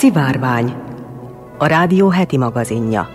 Szivárvány, 0.00 0.74
a 1.58 1.66
rádió 1.66 2.08
heti 2.08 2.36
magazinja. 2.36 3.08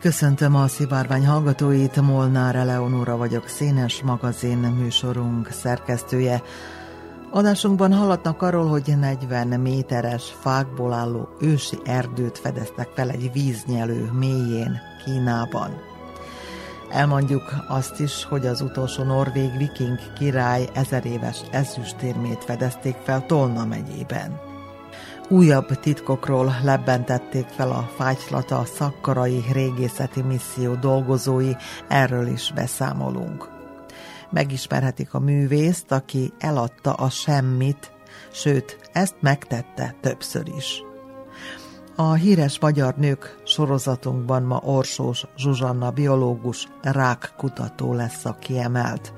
Köszöntöm 0.00 0.54
a 0.54 0.66
Szivárvány 0.66 1.26
hallgatóit, 1.26 2.00
Molnár 2.00 2.56
Eleonóra 2.56 3.16
vagyok, 3.16 3.48
színes 3.48 4.02
magazin 4.02 4.58
műsorunk 4.58 5.48
szerkesztője. 5.50 6.42
Adásunkban 7.30 7.92
hallatnak 7.92 8.42
arról, 8.42 8.66
hogy 8.66 8.94
40 8.98 9.60
méteres 9.60 10.34
fákból 10.40 10.92
álló 10.92 11.28
ősi 11.40 11.78
erdőt 11.84 12.38
fedeztek 12.38 12.88
fel 12.94 13.10
egy 13.10 13.32
víznyelő 13.32 14.10
mélyén 14.18 14.80
Kínában. 15.04 15.91
Elmondjuk 16.92 17.54
azt 17.68 18.00
is, 18.00 18.24
hogy 18.24 18.46
az 18.46 18.60
utolsó 18.60 19.02
norvég 19.02 19.56
viking 19.58 19.98
király 20.18 20.68
ezer 20.74 21.06
éves 21.06 21.40
ezüstérmét 21.50 22.44
fedezték 22.44 22.96
fel 23.04 23.26
Tolna 23.26 23.64
megyében. 23.64 24.40
Újabb 25.28 25.80
titkokról 25.80 26.54
lebbentették 26.62 27.46
fel 27.46 27.70
a 27.70 27.90
fájtylata 27.96 28.64
szakkarai 28.64 29.44
régészeti 29.52 30.22
misszió 30.22 30.74
dolgozói, 30.74 31.52
erről 31.88 32.26
is 32.26 32.52
beszámolunk. 32.54 33.48
Megismerhetik 34.30 35.14
a 35.14 35.18
művészt, 35.18 35.92
aki 35.92 36.32
eladta 36.38 36.92
a 36.92 37.10
semmit, 37.10 37.92
sőt, 38.32 38.90
ezt 38.92 39.14
megtette 39.20 39.94
többször 40.00 40.48
is. 40.56 40.82
A 42.02 42.12
híres 42.12 42.58
magyar 42.58 42.94
nők 42.96 43.40
sorozatunkban 43.44 44.42
ma 44.42 44.60
Orsós 44.64 45.24
Zsuzsanna 45.36 45.90
biológus 45.90 46.68
rákkutató 46.80 47.94
lesz 47.94 48.24
a 48.24 48.36
kiemelt. 48.40 49.12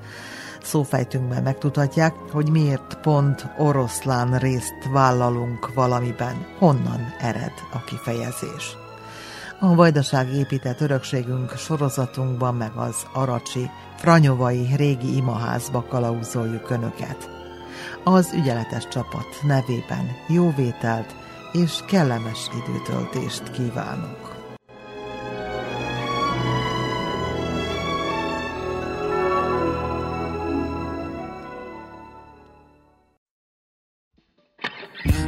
Szófejtünkben 0.61 1.43
megtudhatják, 1.43 2.13
hogy 2.31 2.49
miért 2.49 2.97
pont 3.01 3.47
oroszlán 3.57 4.37
részt 4.37 4.73
vállalunk 4.91 5.73
valamiben, 5.73 6.45
honnan 6.59 6.99
ered 7.19 7.53
a 7.73 7.83
kifejezés. 7.83 8.77
A 9.59 9.75
vajdaság 9.75 10.33
épített 10.33 10.81
örökségünk 10.81 11.51
sorozatunkban 11.57 12.55
meg 12.55 12.71
az 12.75 13.05
aracsi, 13.13 13.69
franyovai 13.97 14.67
régi 14.75 15.15
imaházba 15.15 15.85
kalauzoljuk 15.89 16.69
Önöket. 16.69 17.29
Az 18.03 18.33
ügyeletes 18.33 18.87
csapat 18.87 19.27
nevében 19.41 20.11
jó 20.27 20.53
vételt, 20.55 21.15
és 21.55 21.79
kellemes 21.87 22.49
időtöltést 22.65 23.51
kívánok! 23.51 24.33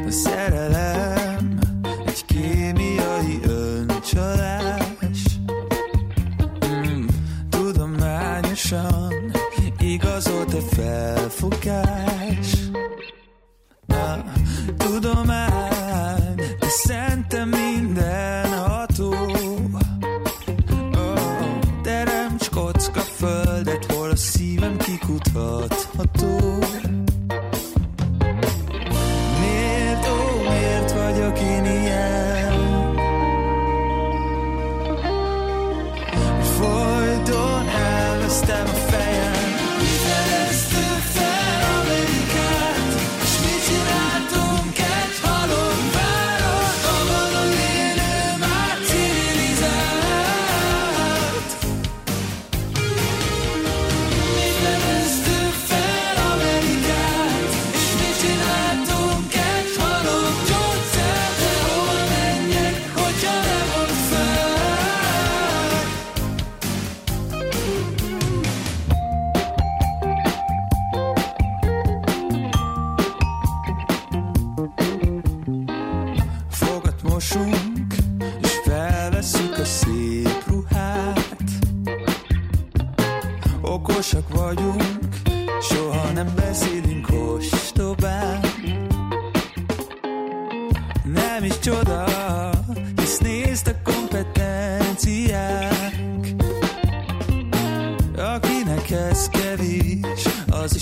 A 0.06 0.10
egy 2.06 2.24
kémiai 2.26 3.40
öncsalás 3.42 5.38
mm, 6.66 7.06
Tudományosan 7.50 9.32
igazolt-e 9.78 10.60
felfogás 10.60 11.87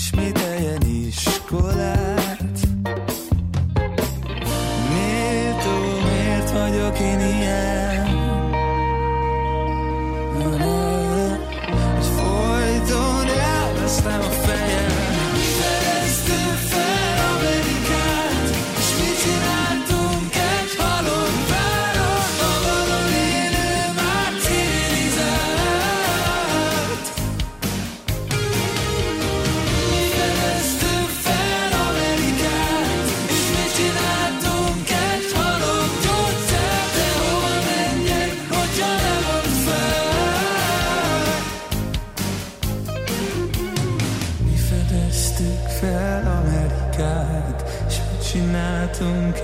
az 0.07 0.13
ismételjen 0.13 0.36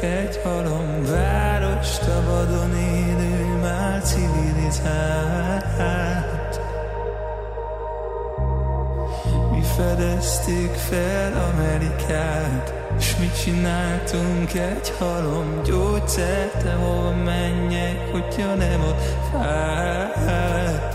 egy 0.04 0.40
halom 0.44 1.06
várost 1.06 2.02
A 2.02 2.24
vadon 2.30 2.76
élő 2.76 3.58
már 3.62 4.02
civilizált 4.02 5.64
Mi 9.52 9.62
fedeztük 9.62 10.74
fel 10.74 11.52
Amerikát 11.54 12.74
És 12.98 13.18
mit 13.18 13.42
csináltunk 13.44 14.54
egy 14.54 14.94
halom. 15.00 15.62
Gyógyszert 15.64 16.64
De 16.64 16.74
hova 16.74 17.12
menjek, 17.12 18.12
hogyha 18.12 18.56
nem 18.56 18.82
ott 18.82 19.02
fáj 19.32 20.93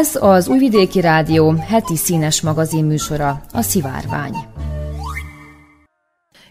Ez 0.00 0.16
az 0.16 0.48
Újvidéki 0.48 1.00
Rádió 1.00 1.52
heti 1.52 1.96
színes 1.96 2.40
magazin 2.40 2.84
műsora, 2.84 3.42
a 3.52 3.62
Szivárvány. 3.62 4.34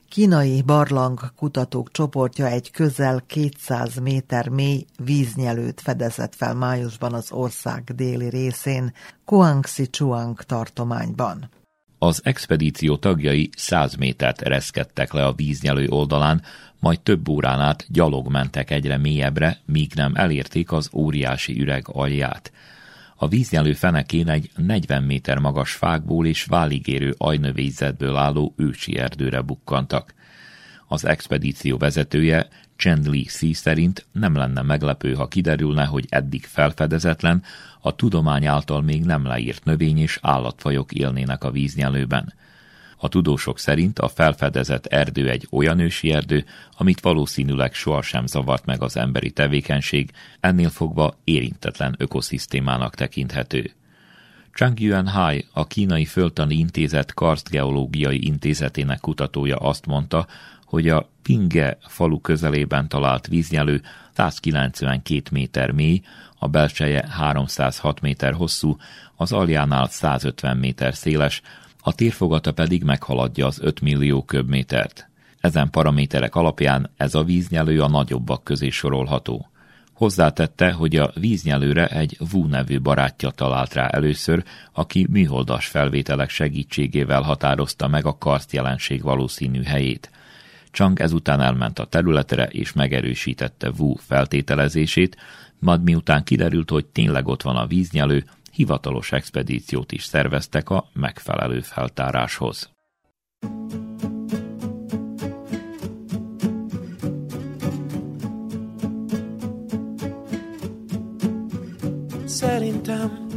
Kínai 0.09 0.61
barlang 0.61 1.19
kutatók 1.35 1.91
csoportja 1.91 2.47
egy 2.47 2.71
közel 2.71 3.23
200 3.27 3.99
méter 3.99 4.49
mély 4.49 4.85
víznyelőt 5.03 5.81
fedezett 5.81 6.35
fel 6.35 6.53
májusban 6.53 7.13
az 7.13 7.31
ország 7.31 7.83
déli 7.95 8.29
részén, 8.29 8.93
Kuangsi 9.25 9.87
Chuang 9.89 10.41
tartományban. 10.41 11.49
Az 11.97 12.21
expedíció 12.23 12.97
tagjai 12.97 13.49
100 13.57 13.95
métert 13.95 14.41
ereszkedtek 14.41 15.13
le 15.13 15.25
a 15.25 15.33
víznyelő 15.33 15.87
oldalán, 15.87 16.41
majd 16.79 17.01
több 17.01 17.29
órán 17.29 17.59
át 17.59 17.85
gyalog 17.87 18.27
mentek 18.27 18.71
egyre 18.71 18.97
mélyebbre, 18.97 19.57
míg 19.65 19.91
nem 19.95 20.11
elérték 20.15 20.71
az 20.71 20.89
óriási 20.93 21.61
üreg 21.61 21.85
alját. 21.87 22.51
A 23.21 23.27
víznyelő 23.27 23.73
fenekén 23.73 24.29
egy 24.29 24.51
40 24.55 25.03
méter 25.03 25.37
magas 25.37 25.71
fákból 25.71 26.25
és 26.25 26.43
váligérő 26.43 27.15
ajnövényzetből 27.17 28.15
álló 28.15 28.53
ősi 28.57 28.97
erdőre 28.97 29.41
bukkantak. 29.41 30.13
Az 30.87 31.05
expedíció 31.05 31.77
vezetője 31.77 32.47
Chen 32.75 33.01
Li 33.09 33.23
Xi 33.23 33.53
szerint 33.53 34.05
nem 34.11 34.35
lenne 34.35 34.61
meglepő, 34.61 35.13
ha 35.13 35.27
kiderülne, 35.27 35.85
hogy 35.85 36.05
eddig 36.09 36.45
felfedezetlen, 36.45 37.43
a 37.81 37.95
tudomány 37.95 38.45
által 38.45 38.81
még 38.81 39.03
nem 39.03 39.25
leírt 39.25 39.63
növény 39.63 39.97
és 39.97 40.19
állatfajok 40.21 40.91
élnének 40.91 41.43
a 41.43 41.51
víznyelőben. 41.51 42.33
A 43.01 43.07
tudósok 43.07 43.59
szerint 43.59 43.99
a 43.99 44.07
felfedezett 44.07 44.85
erdő 44.85 45.29
egy 45.29 45.47
olyan 45.51 45.79
ősi 45.79 46.11
erdő, 46.11 46.45
amit 46.77 46.99
valószínűleg 46.99 47.73
sohasem 47.73 48.25
zavart 48.25 48.65
meg 48.65 48.81
az 48.81 48.97
emberi 48.97 49.31
tevékenység, 49.31 50.11
ennél 50.39 50.69
fogva 50.69 51.17
érintetlen 51.23 51.95
ökoszisztémának 51.97 52.95
tekinthető. 52.95 53.71
Chang 54.53 54.79
Yuan-hai, 54.79 55.45
a 55.53 55.67
Kínai 55.67 56.05
Földtani 56.05 56.55
Intézet 56.55 57.13
Karstgeológiai 57.13 58.25
Intézetének 58.25 58.99
kutatója 58.99 59.55
azt 59.55 59.85
mondta, 59.85 60.27
hogy 60.65 60.89
a 60.89 61.09
Pinge 61.21 61.77
falu 61.81 62.21
közelében 62.21 62.87
talált 62.87 63.27
víznyelő 63.27 63.81
192 64.13 65.21
méter 65.31 65.71
mély, 65.71 66.01
a 66.39 66.47
belseje 66.47 67.07
306 67.09 68.01
méter 68.01 68.33
hosszú, 68.33 68.77
az 69.15 69.31
aljánál 69.31 69.87
150 69.87 70.57
méter 70.57 70.95
széles, 70.95 71.41
a 71.81 71.93
térfogata 71.93 72.51
pedig 72.51 72.83
meghaladja 72.83 73.45
az 73.45 73.59
5 73.61 73.81
millió 73.81 74.23
köbmétert. 74.23 75.09
Ezen 75.39 75.69
paraméterek 75.69 76.35
alapján 76.35 76.89
ez 76.97 77.15
a 77.15 77.23
víznyelő 77.23 77.81
a 77.81 77.87
nagyobbak 77.87 78.43
közé 78.43 78.69
sorolható. 78.69 79.49
Hozzátette, 79.93 80.71
hogy 80.71 80.95
a 80.95 81.11
víznyelőre 81.15 81.87
egy 81.87 82.17
Wu 82.31 82.45
nevű 82.45 82.79
barátja 82.79 83.29
talált 83.29 83.73
rá 83.73 83.87
először, 83.87 84.43
aki 84.73 85.07
műholdas 85.09 85.65
felvételek 85.65 86.29
segítségével 86.29 87.21
határozta 87.21 87.87
meg 87.87 88.05
a 88.05 88.17
karszt 88.17 88.53
jelenség 88.53 89.01
valószínű 89.01 89.63
helyét. 89.63 90.11
Chang 90.71 90.99
ezután 90.99 91.41
elment 91.41 91.79
a 91.79 91.85
területre 91.85 92.45
és 92.45 92.73
megerősítette 92.73 93.71
Wu 93.77 93.95
feltételezését, 93.95 95.17
majd 95.59 95.83
miután 95.83 96.23
kiderült, 96.23 96.69
hogy 96.69 96.85
tényleg 96.85 97.27
ott 97.27 97.41
van 97.41 97.55
a 97.55 97.67
víznyelő, 97.67 98.25
hivatalos 98.59 99.11
expedíciót 99.11 99.91
is 99.91 100.03
szerveztek 100.03 100.69
a 100.69 100.89
megfelelő 100.93 101.61
feltáráshoz. 101.61 102.69
Szerintem 112.25 113.27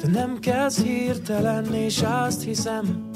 te 0.00 0.08
nem 0.08 0.38
kezd 0.40 0.84
hirtelen, 0.84 1.74
és 1.74 2.02
azt 2.02 2.42
hiszem, 2.42 3.10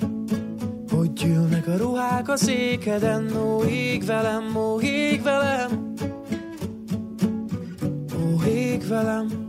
hogy 0.91 1.12
gyűlnek 1.12 1.67
a 1.67 1.76
ruhák 1.76 2.29
a 2.29 2.37
székeden, 2.37 3.37
ó, 3.37 3.62
ég 3.64 4.05
velem, 4.05 4.56
ó, 4.56 4.81
ég 4.81 5.23
velem, 5.23 5.94
ó, 8.14 8.43
ég 8.43 8.88
velem. 8.88 9.48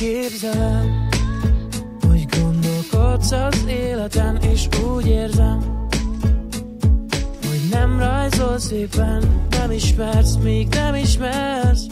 Képzelem, 0.00 1.08
hogy 2.08 2.26
gondolkodsz 2.40 3.30
az 3.30 3.64
életen, 3.68 4.36
és 4.36 4.68
úgy 4.94 5.06
érzem, 5.06 5.86
hogy 7.48 7.60
nem 7.70 7.98
rajzol 7.98 8.58
szépen, 8.58 9.46
nem 9.50 9.70
ismersz, 9.70 10.36
még 10.36 10.68
nem 10.68 10.94
ismersz. 10.94 11.86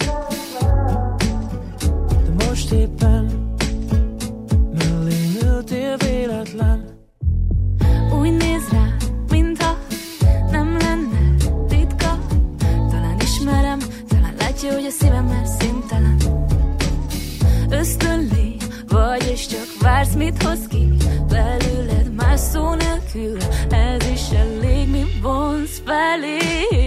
Hoz 20.49 20.67
ki. 20.69 20.89
Belőled 21.29 22.15
más 22.15 22.41
szó 22.41 22.75
nélkül 22.75 23.37
Ez 23.71 24.11
is 24.13 24.31
elég, 24.31 24.91
mi 24.91 25.05
vonz 25.23 25.83
felé 25.85 26.78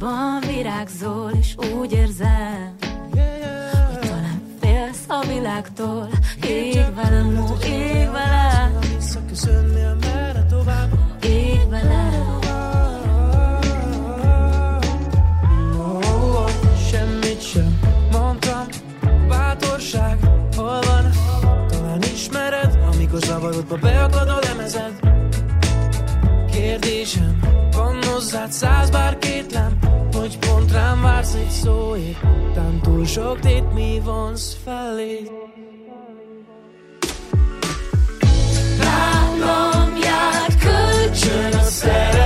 bánatodban 0.00 0.40
virágzol 0.40 1.30
És 1.40 1.54
úgy 1.72 1.92
érzem, 1.92 2.74
hogy 3.10 3.98
talán 4.00 4.42
félsz 4.60 5.04
a 5.08 5.26
világtól. 5.26 6.08
Ég 6.46 6.94
velem, 6.94 7.38
ó, 7.38 7.64
ég 7.64 8.10
velem 8.10 8.78
Ég 11.22 11.68
velem 11.68 12.38
Semmit 16.90 17.42
sem 17.42 17.78
mondtam 18.12 18.66
Bátorság, 19.28 20.18
hol 20.56 20.80
van? 20.80 21.10
Talán 21.68 22.02
ismered, 22.02 22.78
amikor 22.92 23.20
zavarodba 23.20 23.76
beakad 23.76 24.28
a 24.28 24.38
lemezed. 24.42 25.00
Kérdésem, 26.52 27.38
van 27.72 28.02
hozzád 28.04 28.52
száz 28.52 28.90
bár 28.90 29.18
kétlem 29.18 29.79
rám 31.02 31.12
vársz 31.12 31.34
egy 31.34 31.50
szóért 31.50 32.20
Tán 32.54 32.80
túl 32.82 33.04
sok 33.04 33.40
tét 33.40 33.72
mi 33.72 34.00
vonsz 34.04 34.56
felé. 34.64 35.30
Nálam 38.78 39.96
járt 40.02 40.58
kölcsön 40.58 41.52
a 41.52 41.62
szerelem 41.62 42.19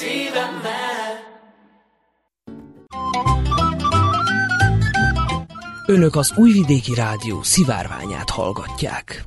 szívemen 0.00 1.18
Önök 5.86 6.16
az 6.16 6.32
Újvidéki 6.36 6.94
Rádió 6.94 7.42
szivárványát 7.42 8.30
hallgatják. 8.30 9.24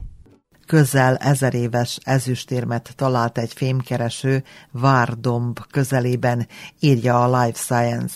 Közel 0.65 1.15
ezer 1.15 1.53
éves 1.53 1.99
ezüstérmet 2.03 2.93
talált 2.95 3.37
egy 3.37 3.53
fémkereső 3.53 4.43
Várdomb 4.71 5.59
közelében, 5.71 6.47
írja 6.79 7.23
a 7.23 7.41
Life 7.41 7.59
Science. 7.59 8.15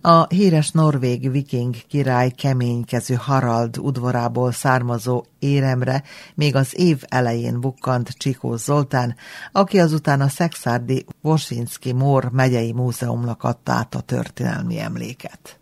A 0.00 0.26
híres 0.26 0.70
norvég 0.70 1.30
viking 1.30 1.74
király 1.88 2.30
keménykező 2.30 3.14
Harald 3.14 3.78
udvarából 3.78 4.52
származó 4.52 5.24
éremre 5.38 6.02
még 6.34 6.54
az 6.56 6.78
év 6.78 7.02
elején 7.08 7.60
bukkant 7.60 8.08
Csikó 8.08 8.56
Zoltán, 8.56 9.14
aki 9.52 9.78
azután 9.78 10.20
a 10.20 10.28
Szexárdi 10.28 11.04
Vosinski 11.20 11.92
Mór 11.92 12.30
megyei 12.30 12.72
múzeumnak 12.72 13.42
adta 13.42 13.72
át 13.72 13.94
a 13.94 14.00
történelmi 14.00 14.78
emléket. 14.78 15.58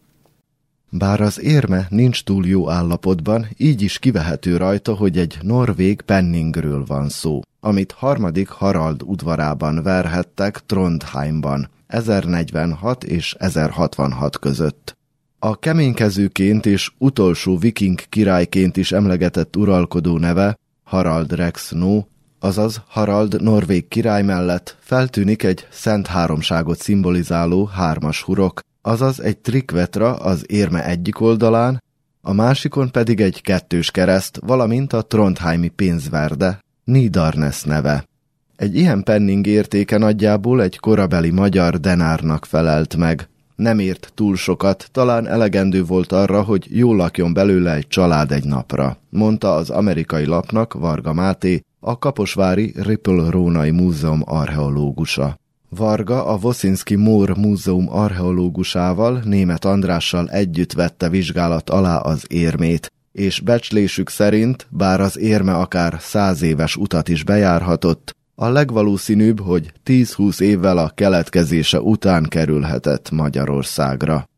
Bár 0.91 1.21
az 1.21 1.41
érme 1.41 1.87
nincs 1.88 2.25
túl 2.25 2.47
jó 2.47 2.71
állapotban, 2.71 3.47
így 3.57 3.83
is 3.83 3.99
kivehető 3.99 4.57
rajta, 4.57 4.95
hogy 4.95 5.19
egy 5.19 5.38
norvég 5.43 6.00
penningről 6.00 6.85
van 6.87 7.09
szó, 7.09 7.41
amit 7.61 7.93
harmadik 7.93 8.49
Harald 8.49 9.03
udvarában 9.03 9.83
verhettek 9.83 10.62
Trondheimban 10.67 11.69
1046 11.94 13.04
és 13.04 13.34
1066 13.38 14.38
között. 14.38 14.96
A 15.38 15.58
keménykezőként 15.58 16.66
és 16.66 16.90
utolsó 16.98 17.58
viking 17.58 18.00
királyként 18.08 18.76
is 18.76 18.92
emlegetett 18.92 19.56
uralkodó 19.56 20.18
neve 20.18 20.58
Harald 20.84 21.32
Rex 21.32 21.70
No, 21.70 22.02
azaz 22.40 22.82
Harald 22.88 23.42
norvég 23.42 23.88
király 23.88 24.22
mellett 24.22 24.76
feltűnik 24.80 25.42
egy 25.42 25.66
szent 25.70 26.06
háromságot 26.06 26.78
szimbolizáló 26.78 27.64
hármas 27.64 28.22
hurok, 28.22 28.60
azaz 28.82 29.20
egy 29.20 29.38
trikvetra 29.38 30.16
az 30.16 30.44
érme 30.46 30.84
egyik 30.84 31.20
oldalán, 31.20 31.82
a 32.22 32.32
másikon 32.32 32.90
pedig 32.90 33.20
egy 33.20 33.42
kettős 33.42 33.90
kereszt, 33.90 34.38
valamint 34.46 34.92
a 34.92 35.02
Trondheimi 35.02 35.68
pénzverde, 35.68 36.58
Nidarnes 36.84 37.62
neve. 37.62 38.04
Egy 38.56 38.76
ilyen 38.76 39.02
penning 39.02 39.46
értéke 39.46 39.99
nagyjából 39.99 40.62
egy 40.62 40.78
korabeli 40.78 41.30
magyar 41.30 41.80
denárnak 41.80 42.44
felelt 42.44 42.96
meg. 42.96 43.28
Nem 43.56 43.78
ért 43.78 44.12
túl 44.14 44.37
sokat, 44.37 44.88
talán 44.92 45.28
elegendő 45.28 45.84
volt 45.84 46.12
arra, 46.12 46.42
hogy 46.42 46.66
jól 46.70 46.96
lakjon 46.96 47.32
belőle 47.32 47.75
egy 47.75 47.87
család 47.87 48.32
egy 48.32 48.44
napra, 48.44 48.96
mondta 49.11 49.54
az 49.54 49.70
amerikai 49.70 50.25
lapnak 50.25 50.73
Varga 50.73 51.12
Máté, 51.12 51.61
a 51.80 51.99
Kaposvári 51.99 52.75
Ripple 52.76 53.30
Rónai 53.30 53.70
Múzeum 53.70 54.23
archeológusa. 54.25 55.38
Varga 55.68 56.26
a 56.26 56.37
Vosinski 56.37 56.94
Mór 56.94 57.37
Múzeum 57.37 57.87
archeológusával, 57.90 59.23
német 59.25 59.64
Andrással 59.64 60.28
együtt 60.28 60.73
vette 60.73 61.08
vizsgálat 61.08 61.70
alá 61.70 61.96
az 61.96 62.25
érmét, 62.28 62.92
és 63.12 63.40
becslésük 63.40 64.08
szerint, 64.08 64.66
bár 64.70 65.00
az 65.00 65.18
érme 65.18 65.54
akár 65.54 65.96
száz 66.00 66.42
éves 66.42 66.76
utat 66.76 67.08
is 67.08 67.25
bejárhatott, 67.25 68.14
a 68.35 68.49
legvalószínűbb, 68.49 69.41
hogy 69.41 69.73
10-20 69.85 70.41
évvel 70.41 70.79
a 70.79 70.88
keletkezése 70.95 71.81
után 71.81 72.26
kerülhetett 72.29 73.11
Magyarországra. 73.11 74.29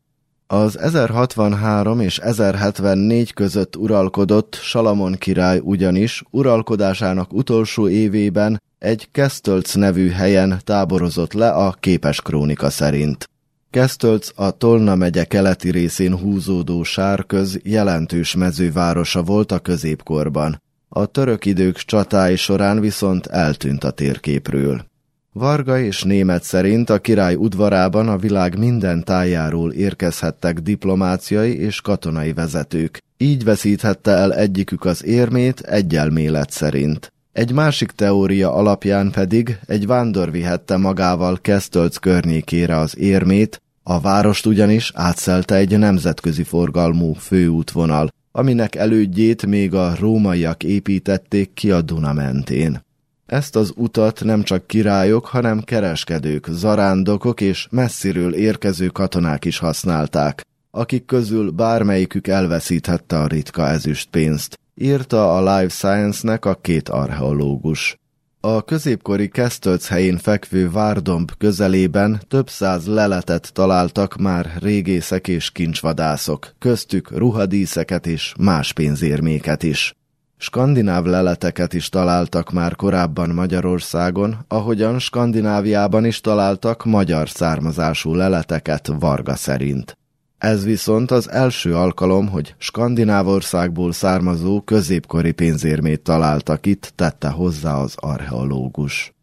Az 0.47 0.79
1063 0.79 1.99
és 1.99 2.17
1074 2.17 3.33
között 3.33 3.75
uralkodott 3.75 4.55
Salamon 4.61 5.13
király 5.13 5.59
ugyanis 5.63 6.23
uralkodásának 6.29 7.33
utolsó 7.33 7.89
évében 7.89 8.61
egy 8.79 9.07
Kesztölc 9.11 9.73
nevű 9.73 10.09
helyen 10.09 10.59
táborozott 10.63 11.33
le 11.33 11.49
a 11.49 11.75
képes 11.79 12.21
krónika 12.21 12.69
szerint. 12.69 13.29
Kesztölc 13.69 14.29
a 14.35 14.51
Tolna 14.51 14.95
megye 14.95 15.23
keleti 15.23 15.71
részén 15.71 16.17
húzódó 16.17 16.83
sárköz 16.83 17.59
jelentős 17.63 18.35
mezővárosa 18.35 19.23
volt 19.23 19.51
a 19.51 19.59
középkorban. 19.59 20.61
A 20.89 21.05
török 21.05 21.45
idők 21.45 21.75
csatái 21.77 22.35
során 22.35 22.79
viszont 22.79 23.25
eltűnt 23.25 23.83
a 23.83 23.91
térképről. 23.91 24.85
Varga 25.33 25.79
és 25.79 26.03
német 26.03 26.43
szerint 26.43 26.89
a 26.89 26.99
király 26.99 27.35
udvarában 27.35 28.07
a 28.07 28.17
világ 28.17 28.57
minden 28.57 29.03
tájáról 29.03 29.71
érkezhettek 29.71 30.59
diplomáciai 30.59 31.57
és 31.57 31.81
katonai 31.81 32.33
vezetők. 32.33 33.03
Így 33.17 33.43
veszíthette 33.43 34.11
el 34.11 34.33
egyikük 34.33 34.85
az 34.85 35.05
érmét 35.05 35.59
egy 35.59 35.95
elmélet 35.95 36.51
szerint. 36.51 37.13
Egy 37.31 37.51
másik 37.51 37.91
teória 37.91 38.53
alapján 38.53 39.11
pedig 39.11 39.59
egy 39.65 39.87
vándor 39.87 40.31
vihette 40.31 40.77
magával 40.77 41.37
Kesztölc 41.41 41.97
környékére 41.97 42.77
az 42.77 42.97
érmét, 42.97 43.61
a 43.83 43.99
várost 43.99 44.45
ugyanis 44.45 44.91
átszelte 44.95 45.55
egy 45.55 45.77
nemzetközi 45.77 46.43
forgalmú 46.43 47.13
főútvonal, 47.13 48.09
aminek 48.37 48.75
elődjét 48.75 49.45
még 49.45 49.73
a 49.73 49.95
rómaiak 49.99 50.63
építették 50.63 51.53
ki 51.53 51.71
a 51.71 51.81
Duna 51.81 52.13
mentén. 52.13 52.81
Ezt 53.25 53.55
az 53.55 53.73
utat 53.75 54.23
nem 54.23 54.43
csak 54.43 54.67
királyok, 54.67 55.25
hanem 55.25 55.61
kereskedők, 55.61 56.47
zarándokok 56.49 57.41
és 57.41 57.67
messziről 57.71 58.33
érkező 58.33 58.87
katonák 58.87 59.45
is 59.45 59.57
használták, 59.57 60.45
akik 60.71 61.05
közül 61.05 61.51
bármelyikük 61.51 62.27
elveszíthette 62.27 63.19
a 63.19 63.27
ritka 63.27 63.67
ezüstpénzt, 63.67 64.59
írta 64.75 65.35
a 65.35 65.39
Life 65.39 65.73
Science-nek 65.73 66.45
a 66.45 66.55
két 66.55 66.89
archeológus. 66.89 67.97
A 68.39 68.63
középkori 68.63 69.27
Kesztölc 69.27 69.87
helyén 69.87 70.17
fekvő 70.17 70.71
Várdomb 70.71 71.31
közelében 71.37 72.21
több 72.27 72.49
száz 72.49 72.87
leletet 72.87 73.53
találtak 73.53 74.17
már 74.17 74.51
régészek 74.59 75.27
és 75.27 75.51
kincsvadászok, 75.51 76.53
köztük 76.59 77.11
ruhadíszeket 77.11 78.07
és 78.07 78.33
más 78.39 78.73
pénzérméket 78.73 79.63
is. 79.63 79.95
Skandináv 80.37 81.05
leleteket 81.05 81.73
is 81.73 81.89
találtak 81.89 82.51
már 82.51 82.75
korábban 82.75 83.29
Magyarországon, 83.29 84.35
ahogyan 84.47 84.99
Skandináviában 84.99 86.05
is 86.05 86.21
találtak 86.21 86.85
magyar 86.85 87.29
származású 87.29 88.13
leleteket 88.15 88.91
Varga 88.99 89.35
szerint. 89.35 89.96
Ez 90.37 90.65
viszont 90.65 91.11
az 91.11 91.29
első 91.29 91.75
alkalom, 91.75 92.27
hogy 92.27 92.55
Skandinávországból 92.57 93.91
származó 93.91 94.61
középkori 94.61 95.31
pénzérmét 95.31 96.01
találtak 96.01 96.65
itt, 96.65 96.91
tette 96.95 97.29
hozzá 97.29 97.75
az 97.75 97.93
archeológus. 97.95 99.13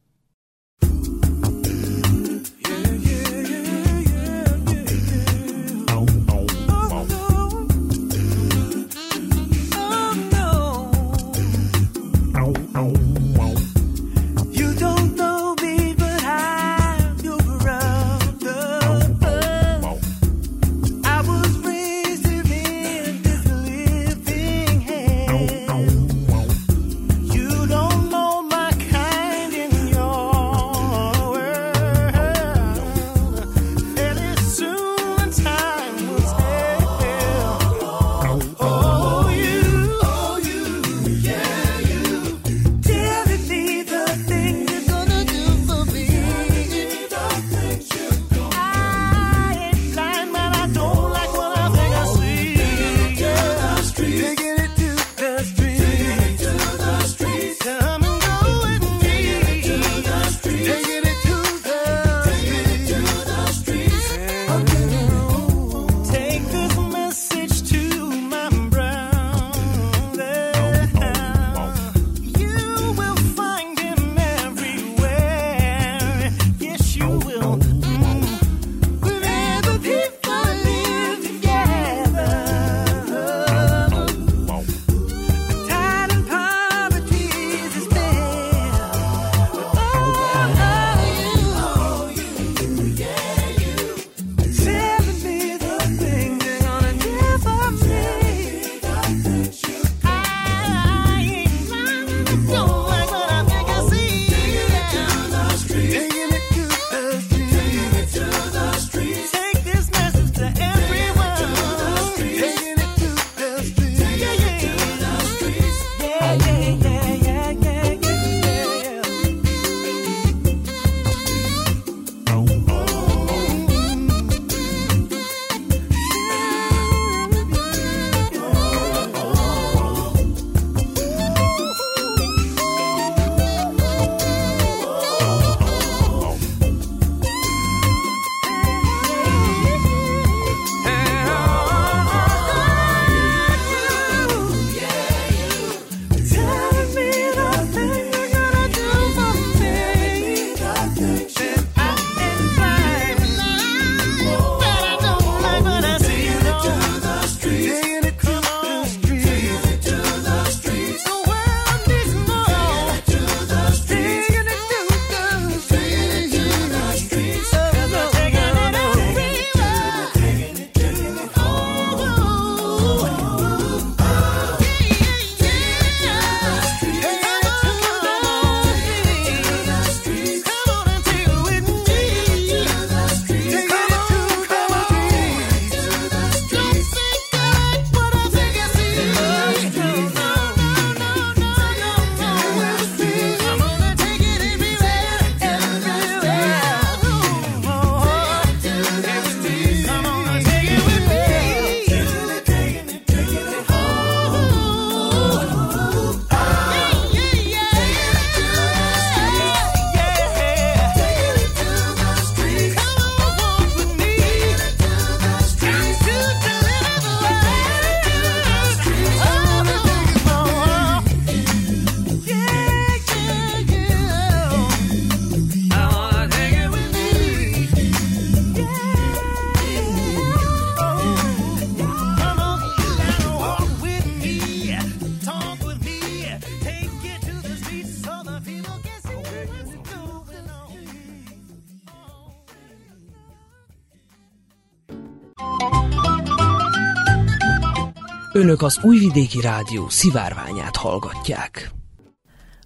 Önök 248.36 248.62
az 248.62 248.78
Újvidéki 248.82 249.40
Rádió 249.40 249.88
szivárványát 249.88 250.76
hallgatják. 250.76 251.70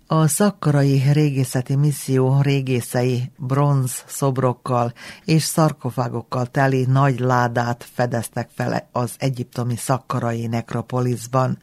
A 0.07 0.27
szakkarai 0.27 1.03
régészeti 1.13 1.77
misszió 1.77 2.41
régészei 2.41 3.33
bronz 3.37 4.05
szobrokkal 4.07 4.93
és 5.25 5.43
szarkofágokkal 5.43 6.47
teli 6.47 6.85
nagy 6.85 7.21
ládát 7.21 7.89
fedeztek 7.93 8.49
fel 8.55 8.89
az 8.93 9.15
egyiptomi 9.19 9.77
szakkarai 9.77 10.47
nekropoliszban. 10.47 11.59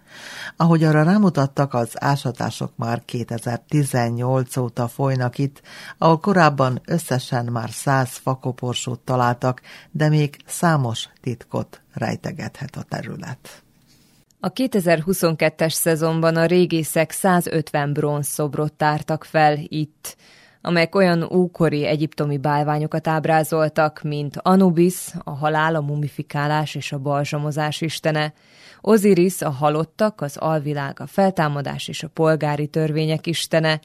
Ahogy 0.57 0.83
arra 0.83 1.03
rámutattak, 1.03 1.73
az 1.73 1.89
ásatások 1.93 2.71
már 2.75 3.05
2018 3.05 4.57
óta 4.57 4.87
folynak 4.87 5.37
itt, 5.37 5.61
ahol 5.97 6.19
korábban 6.19 6.81
összesen 6.85 7.45
már 7.45 7.69
száz 7.69 8.09
fakoporsót 8.09 8.99
találtak, 8.99 9.61
de 9.91 10.09
még 10.09 10.37
számos 10.45 11.09
titkot 11.21 11.81
rejtegethet 11.93 12.75
a 12.75 12.81
terület. 12.81 13.64
A 14.45 14.53
2022-es 14.53 15.71
szezonban 15.73 16.35
a 16.35 16.45
régészek 16.45 17.11
150 17.11 17.93
bronzszobrot 17.93 18.73
tártak 18.73 19.23
fel 19.23 19.57
itt, 19.67 20.15
amelyek 20.61 20.95
olyan 20.95 21.29
ókori 21.33 21.85
egyiptomi 21.85 22.37
bálványokat 22.37 23.07
ábrázoltak, 23.07 24.01
mint 24.01 24.37
Anubis, 24.41 24.95
a 25.23 25.31
halál, 25.31 25.75
a 25.75 25.81
mumifikálás 25.81 26.75
és 26.75 26.91
a 26.91 26.97
balzsamozás 26.99 27.81
istene, 27.81 28.33
Osiris, 28.81 29.41
a 29.41 29.49
halottak, 29.49 30.21
az 30.21 30.37
alvilág, 30.37 30.99
a 30.99 31.07
feltámadás 31.07 31.87
és 31.87 32.03
a 32.03 32.07
polgári 32.07 32.67
törvények 32.67 33.27
istene, 33.27 33.79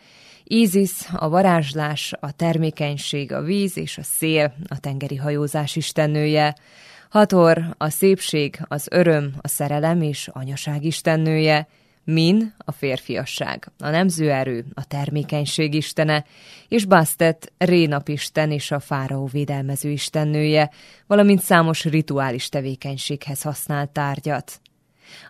Isis, 0.44 0.92
a 1.12 1.28
varázslás, 1.28 2.12
a 2.20 2.32
termékenység, 2.32 3.32
a 3.32 3.42
víz 3.42 3.76
és 3.76 3.98
a 3.98 4.02
szél, 4.02 4.54
a 4.68 4.80
tengeri 4.80 5.16
hajózás 5.16 5.76
istennője, 5.76 6.54
Hator, 7.10 7.74
a 7.78 7.88
szépség, 7.88 8.58
az 8.68 8.86
öröm, 8.90 9.34
a 9.40 9.48
szerelem 9.48 10.02
és 10.02 10.28
anyaság 10.32 10.84
istennője, 10.84 11.68
Min, 12.04 12.54
a 12.58 12.72
férfiasság, 12.72 13.70
a 13.78 13.88
nemzőerő, 13.88 14.64
a 14.74 14.86
termékenység 14.86 15.74
istene, 15.74 16.24
és 16.68 16.84
Bastet, 16.84 17.52
Rénapisten 17.58 18.50
és 18.50 18.70
a 18.70 18.80
fáraó 18.80 19.26
védelmező 19.26 19.90
istennője, 19.90 20.70
valamint 21.06 21.42
számos 21.42 21.84
rituális 21.84 22.48
tevékenységhez 22.48 23.42
használt 23.42 23.90
tárgyat. 23.90 24.60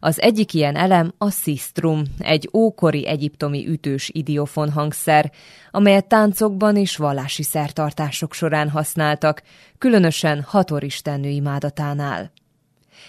Az 0.00 0.20
egyik 0.20 0.54
ilyen 0.54 0.76
elem 0.76 1.12
a 1.18 1.30
sistrum, 1.30 2.02
egy 2.18 2.48
ókori 2.52 3.06
egyiptomi 3.06 3.68
ütős 3.68 4.10
idiofon 4.12 4.70
hangszer, 4.70 5.32
amelyet 5.70 6.08
táncokban 6.08 6.76
és 6.76 6.96
vallási 6.96 7.42
szertartások 7.42 8.34
során 8.34 8.68
használtak, 8.68 9.42
különösen 9.78 10.42
hatoristennő 10.42 11.28
imádatánál. 11.28 12.32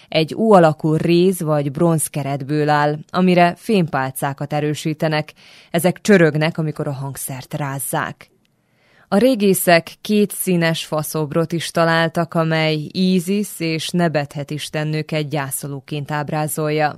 Egy 0.08 0.34
U 0.34 0.52
alakú 0.52 0.94
réz 0.94 1.40
vagy 1.40 1.70
bronzkeretből 1.70 2.68
áll, 2.68 2.98
amire 3.10 3.54
fémpálcákat 3.56 4.52
erősítenek, 4.52 5.32
ezek 5.70 6.00
csörögnek, 6.00 6.58
amikor 6.58 6.88
a 6.88 6.92
hangszert 6.92 7.54
rázzák. 7.54 8.31
A 9.12 9.18
régészek 9.18 9.94
két 10.00 10.30
színes 10.30 10.84
faszobrot 10.84 11.52
is 11.52 11.70
találtak, 11.70 12.34
amely 12.34 12.88
Ízis 12.92 13.48
és 13.58 13.88
Nebethet 13.88 14.50
istennőket 14.50 15.28
gyászolóként 15.28 16.10
ábrázolja. 16.10 16.96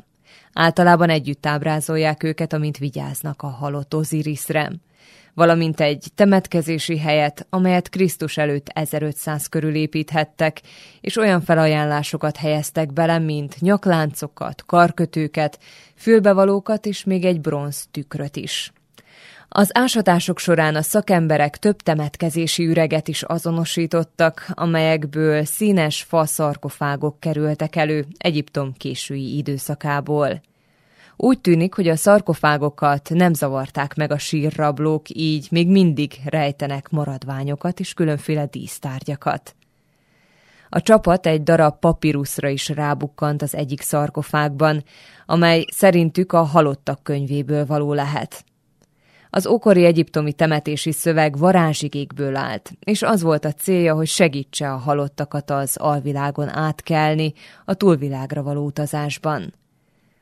Általában 0.53 1.11
együtt 1.11 1.47
ábrázolják 1.47 2.23
őket, 2.23 2.53
amint 2.53 2.79
vigyáznak 2.79 3.43
a 3.43 3.47
halott 3.47 3.95
Ozirisre. 3.95 4.73
Valamint 5.33 5.81
egy 5.81 6.07
temetkezési 6.15 6.99
helyet, 6.99 7.47
amelyet 7.51 7.89
Krisztus 7.89 8.37
előtt 8.37 8.69
1500 8.69 9.47
körül 9.47 9.75
építhettek, 9.75 10.61
és 11.01 11.17
olyan 11.17 11.41
felajánlásokat 11.41 12.37
helyeztek 12.37 12.93
bele, 12.93 13.19
mint 13.19 13.61
nyakláncokat, 13.61 14.63
karkötőket, 14.67 15.59
fülbevalókat 15.95 16.87
és 16.87 17.05
még 17.05 17.25
egy 17.25 17.41
bronz 17.41 17.87
tükröt 17.91 18.37
is. 18.37 18.73
Az 19.57 19.71
ásatások 19.73 20.39
során 20.39 20.75
a 20.75 20.83
szakemberek 20.83 21.57
több 21.57 21.77
temetkezési 21.77 22.67
üreget 22.67 23.09
is 23.09 23.23
azonosítottak, 23.23 24.47
amelyekből 24.55 25.45
színes 25.45 26.03
faszarkofágok 26.03 27.21
kerültek 27.21 27.77
elő 27.77 28.07
Egyiptom 28.19 28.73
késői 28.73 29.37
időszakából. 29.37 30.41
Úgy 31.17 31.41
tűnik, 31.41 31.75
hogy 31.75 31.89
a 31.89 31.97
szarkofágokat 31.97 33.11
nem 33.13 33.35
zavarták 33.35 33.95
meg 33.95 34.13
a 34.13 34.19
sírrablók, 34.19 35.09
így 35.09 35.49
még 35.51 35.69
mindig 35.69 36.21
rejtenek 36.25 36.89
maradványokat 36.89 37.81
és 37.81 37.93
különféle 37.93 38.47
dísztárgyakat. 38.47 39.55
A 40.69 40.81
csapat 40.81 41.27
egy 41.27 41.43
darab 41.43 41.79
papíruszra 41.79 42.49
is 42.49 42.69
rábukkant 42.69 43.43
az 43.43 43.55
egyik 43.55 43.81
szarkofágban, 43.81 44.85
amely 45.27 45.65
szerintük 45.73 46.33
a 46.33 46.43
halottak 46.43 47.03
könyvéből 47.03 47.67
való 47.67 47.93
lehet. 47.93 48.45
Az 49.37 49.47
ókori 49.47 49.85
egyiptomi 49.85 50.33
temetési 50.33 50.93
szöveg 50.93 51.39
varázsigékből 51.39 52.37
állt, 52.37 52.73
és 52.81 53.03
az 53.03 53.23
volt 53.23 53.45
a 53.45 53.53
célja, 53.53 53.95
hogy 53.95 54.07
segítse 54.07 54.73
a 54.73 54.77
halottakat 54.77 55.51
az 55.51 55.77
alvilágon 55.77 56.49
átkelni 56.49 57.33
a 57.65 57.75
túlvilágra 57.75 58.43
való 58.43 58.65
utazásban. 58.65 59.55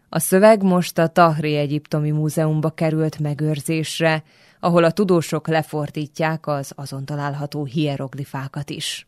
A 0.09 0.19
szöveg 0.19 0.63
most 0.63 0.99
a 0.99 1.07
Tahri 1.07 1.57
Egyiptomi 1.57 2.11
Múzeumba 2.11 2.71
került 2.71 3.19
megőrzésre, 3.19 4.23
ahol 4.61 4.85
a 4.85 4.91
tudósok 4.91 5.49
lefordítják 5.49 6.47
az 6.47 6.73
azon 6.77 7.05
található 7.05 7.65
hieroglifákat 7.65 8.71
is. 8.71 9.07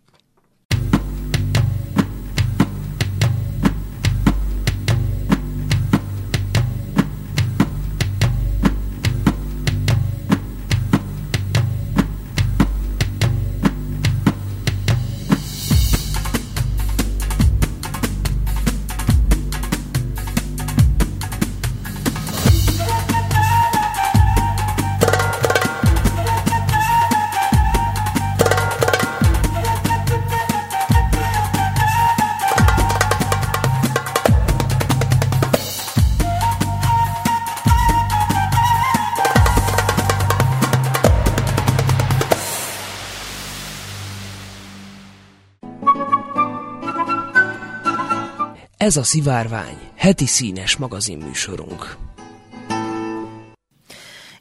Ez 48.84 48.96
a 48.96 49.02
Szivárvány, 49.02 49.78
heti 49.94 50.26
színes 50.26 50.76
magazinműsorunk. 50.76 51.96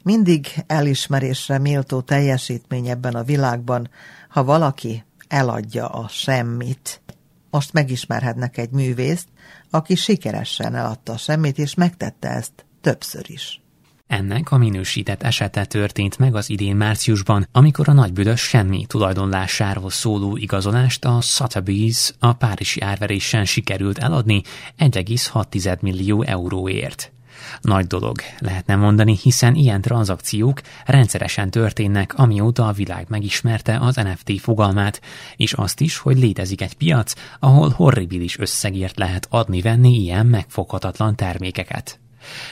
Mindig 0.02 0.46
elismerésre 0.66 1.58
méltó 1.58 2.00
teljesítmény 2.00 2.88
ebben 2.88 3.14
a 3.14 3.22
világban, 3.22 3.90
ha 4.28 4.44
valaki 4.44 5.04
eladja 5.28 5.88
a 5.88 6.08
semmit. 6.08 7.02
Most 7.50 7.72
megismerhetnek 7.72 8.58
egy 8.58 8.70
művészt, 8.70 9.28
aki 9.70 9.94
sikeresen 9.94 10.74
eladta 10.74 11.12
a 11.12 11.18
semmit, 11.18 11.58
és 11.58 11.74
megtette 11.74 12.28
ezt 12.28 12.66
többször 12.80 13.30
is. 13.30 13.63
Ennek 14.06 14.50
a 14.50 14.58
minősített 14.58 15.22
esete 15.22 15.64
történt 15.64 16.18
meg 16.18 16.34
az 16.34 16.50
idén 16.50 16.76
márciusban, 16.76 17.48
amikor 17.52 17.88
a 17.88 17.92
nagybüdös 17.92 18.40
semmi 18.40 18.86
tulajdonlásáról 18.86 19.90
szóló 19.90 20.36
igazolást 20.36 21.04
a 21.04 21.18
Sotheby's 21.20 22.10
a 22.18 22.32
párizsi 22.32 22.80
árverésen 22.80 23.44
sikerült 23.44 23.98
eladni 23.98 24.42
1,6 24.78 25.80
millió 25.80 26.22
euróért. 26.22 27.12
Nagy 27.60 27.86
dolog, 27.86 28.20
lehetne 28.38 28.76
mondani, 28.76 29.18
hiszen 29.22 29.54
ilyen 29.54 29.80
tranzakciók 29.80 30.60
rendszeresen 30.84 31.50
történnek, 31.50 32.18
amióta 32.18 32.66
a 32.66 32.72
világ 32.72 33.06
megismerte 33.08 33.78
az 33.78 33.96
NFT 33.96 34.40
fogalmát, 34.40 35.00
és 35.36 35.52
azt 35.52 35.80
is, 35.80 35.96
hogy 35.96 36.18
létezik 36.18 36.60
egy 36.60 36.74
piac, 36.74 37.12
ahol 37.40 37.68
horribilis 37.68 38.38
összegért 38.38 38.98
lehet 38.98 39.26
adni-venni 39.30 40.00
ilyen 40.00 40.26
megfoghatatlan 40.26 41.16
termékeket. 41.16 41.98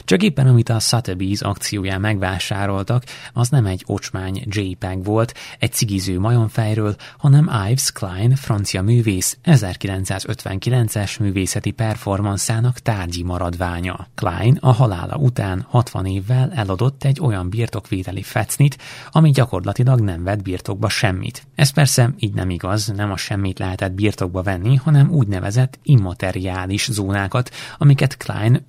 Csak 0.05 0.23
éppen 0.23 0.47
amit 0.47 0.69
a 0.69 0.79
Sotheby's 0.79 1.43
akcióján 1.43 2.01
megvásároltak, 2.01 3.05
az 3.33 3.49
nem 3.49 3.67
egy 3.67 3.83
ocsmány 3.87 4.45
JPEG 4.47 5.05
volt, 5.05 5.35
egy 5.59 5.73
cigiző 5.73 6.19
majomfejről, 6.19 6.97
hanem 7.19 7.51
Ives 7.69 7.93
Klein, 7.93 8.35
francia 8.35 8.83
művész 8.83 9.39
1959-es 9.45 11.21
művészeti 11.21 11.71
performanszának 11.71 12.79
tárgyi 12.79 13.23
maradványa. 13.23 14.07
Klein 14.15 14.59
a 14.61 14.73
halála 14.73 15.17
után 15.17 15.67
60 15.69 16.07
évvel 16.07 16.53
eladott 16.55 17.05
egy 17.05 17.21
olyan 17.21 17.49
birtokvételi 17.49 18.23
fecnit, 18.23 18.79
ami 19.11 19.31
gyakorlatilag 19.31 20.01
nem 20.01 20.25
vett 20.25 20.43
birtokba 20.43 20.89
semmit. 20.89 21.47
Ez 21.55 21.71
persze 21.71 22.15
így 22.19 22.35
nem 22.35 22.51
igaz, 22.51 22.87
nem 22.87 23.11
a 23.11 23.17
semmit 23.17 23.59
lehetett 23.59 23.93
birtokba 23.93 24.43
venni, 24.43 24.77
hanem 24.77 25.11
úgynevezett 25.11 25.79
immateriális 25.83 26.89
zónákat, 26.91 27.51
amiket 27.79 28.17
Klein 28.17 28.65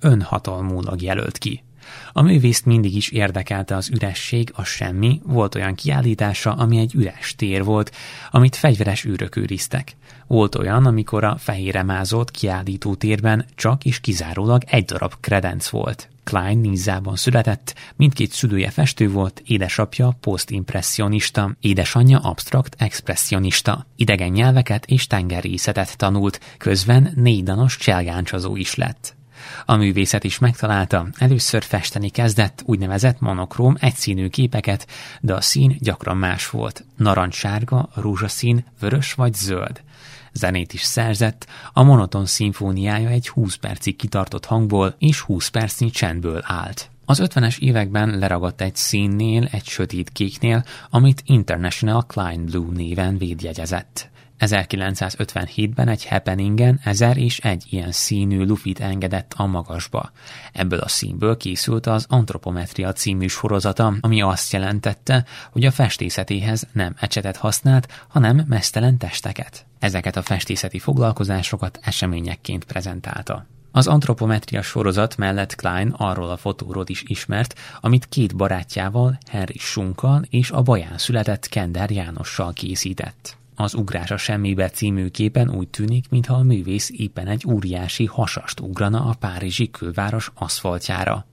önhatalmulag 0.94 1.02
jelölt 1.02 1.38
ki. 1.38 1.62
A 2.12 2.22
művészt 2.22 2.64
mindig 2.64 2.96
is 2.96 3.08
érdekelte 3.08 3.76
az 3.76 3.90
üresség, 3.90 4.50
a 4.54 4.64
semmi, 4.64 5.20
volt 5.24 5.54
olyan 5.54 5.74
kiállítása, 5.74 6.52
ami 6.52 6.78
egy 6.78 6.94
üres 6.94 7.34
tér 7.36 7.64
volt, 7.64 7.90
amit 8.30 8.56
fegyveres 8.56 9.04
űrök 9.04 9.36
őriztek. 9.36 9.96
Volt 10.26 10.54
olyan, 10.54 10.86
amikor 10.86 11.24
a 11.24 11.36
fehére 11.38 11.82
mázott 11.82 12.30
kiállító 12.30 12.94
térben 12.94 13.44
csak 13.54 13.84
és 13.84 14.00
kizárólag 14.00 14.62
egy 14.66 14.84
darab 14.84 15.12
kredenc 15.20 15.68
volt. 15.68 16.08
Klein 16.24 16.58
Nízában 16.58 17.16
született, 17.16 17.74
mindkét 17.96 18.32
szülője 18.32 18.70
festő 18.70 19.10
volt, 19.10 19.42
édesapja 19.46 20.16
posztimpressionista, 20.20 21.56
édesanyja 21.60 22.18
abstrakt 22.18 22.74
expressionista. 22.78 23.86
Idegen 23.96 24.30
nyelveket 24.30 24.86
és 24.86 25.06
tengerészetet 25.06 25.96
tanult, 25.96 26.40
közben 26.58 27.12
négy 27.14 27.42
danos 27.42 27.76
cselgáncsazó 27.76 28.56
is 28.56 28.74
lett. 28.74 29.16
A 29.64 29.76
művészet 29.76 30.24
is 30.24 30.38
megtalálta, 30.38 31.06
először 31.18 31.62
festeni 31.62 32.08
kezdett 32.08 32.62
úgynevezett 32.66 33.20
monokróm 33.20 33.76
egyszínű 33.80 34.28
képeket, 34.28 34.86
de 35.20 35.34
a 35.34 35.40
szín 35.40 35.76
gyakran 35.80 36.16
más 36.16 36.50
volt, 36.50 36.84
narancssárga, 36.96 37.88
rózsaszín, 37.94 38.64
vörös 38.80 39.12
vagy 39.12 39.34
zöld. 39.34 39.82
Zenét 40.32 40.72
is 40.72 40.82
szerzett, 40.82 41.46
a 41.72 41.82
monoton 41.82 42.26
szimfóniája 42.26 43.08
egy 43.08 43.28
20 43.28 43.54
percig 43.54 43.96
kitartott 43.96 44.44
hangból 44.44 44.94
és 44.98 45.20
20 45.20 45.48
percnyi 45.48 45.90
csendből 45.90 46.40
állt. 46.42 46.90
Az 47.04 47.20
50-es 47.24 47.58
években 47.58 48.18
leragadt 48.18 48.60
egy 48.60 48.76
színnél, 48.76 49.48
egy 49.50 49.64
sötét 49.66 50.10
kéknél, 50.10 50.64
amit 50.90 51.22
International 51.26 52.06
Klein 52.06 52.44
Blue 52.44 52.72
néven 52.72 53.18
védjegyezett. 53.18 54.10
1957-ben 54.38 55.88
egy 55.88 56.06
happeningen 56.06 56.80
ezer 56.84 57.16
és 57.16 57.38
egy 57.38 57.64
ilyen 57.70 57.92
színű 57.92 58.44
lufit 58.44 58.80
engedett 58.80 59.32
a 59.36 59.46
magasba. 59.46 60.10
Ebből 60.52 60.78
a 60.78 60.88
színből 60.88 61.36
készült 61.36 61.86
az 61.86 62.06
Antropometria 62.08 62.92
című 62.92 63.26
sorozata, 63.26 63.94
ami 64.00 64.22
azt 64.22 64.52
jelentette, 64.52 65.24
hogy 65.50 65.64
a 65.64 65.70
festészetéhez 65.70 66.66
nem 66.72 66.94
ecsetet 67.00 67.36
használt, 67.36 68.04
hanem 68.08 68.44
mesztelen 68.48 68.98
testeket. 68.98 69.66
Ezeket 69.78 70.16
a 70.16 70.22
festészeti 70.22 70.78
foglalkozásokat 70.78 71.78
eseményekként 71.82 72.64
prezentálta. 72.64 73.46
Az 73.76 73.86
antropometria 73.86 74.62
sorozat 74.62 75.16
mellett 75.16 75.54
Klein 75.54 75.88
arról 75.88 76.30
a 76.30 76.36
fotóról 76.36 76.84
is 76.86 77.02
ismert, 77.06 77.58
amit 77.80 78.08
két 78.08 78.36
barátjával, 78.36 79.18
Henry 79.30 79.58
Sunkkal 79.58 80.24
és 80.30 80.50
a 80.50 80.62
baján 80.62 80.98
született 80.98 81.48
Kender 81.48 81.90
Jánossal 81.90 82.52
készített. 82.52 83.36
Az 83.56 83.74
Ugrás 83.74 84.10
a 84.10 84.16
semmibe 84.16 84.70
című 84.70 85.08
képen 85.08 85.50
úgy 85.50 85.68
tűnik, 85.68 86.08
mintha 86.08 86.34
a 86.34 86.42
művész 86.42 86.90
éppen 86.96 87.26
egy 87.26 87.44
óriási 87.48 88.06
hasast 88.06 88.60
ugrana 88.60 89.04
a 89.04 89.14
párizsi 89.18 89.70
külváros 89.70 90.30
aszfaltjára. 90.34 91.26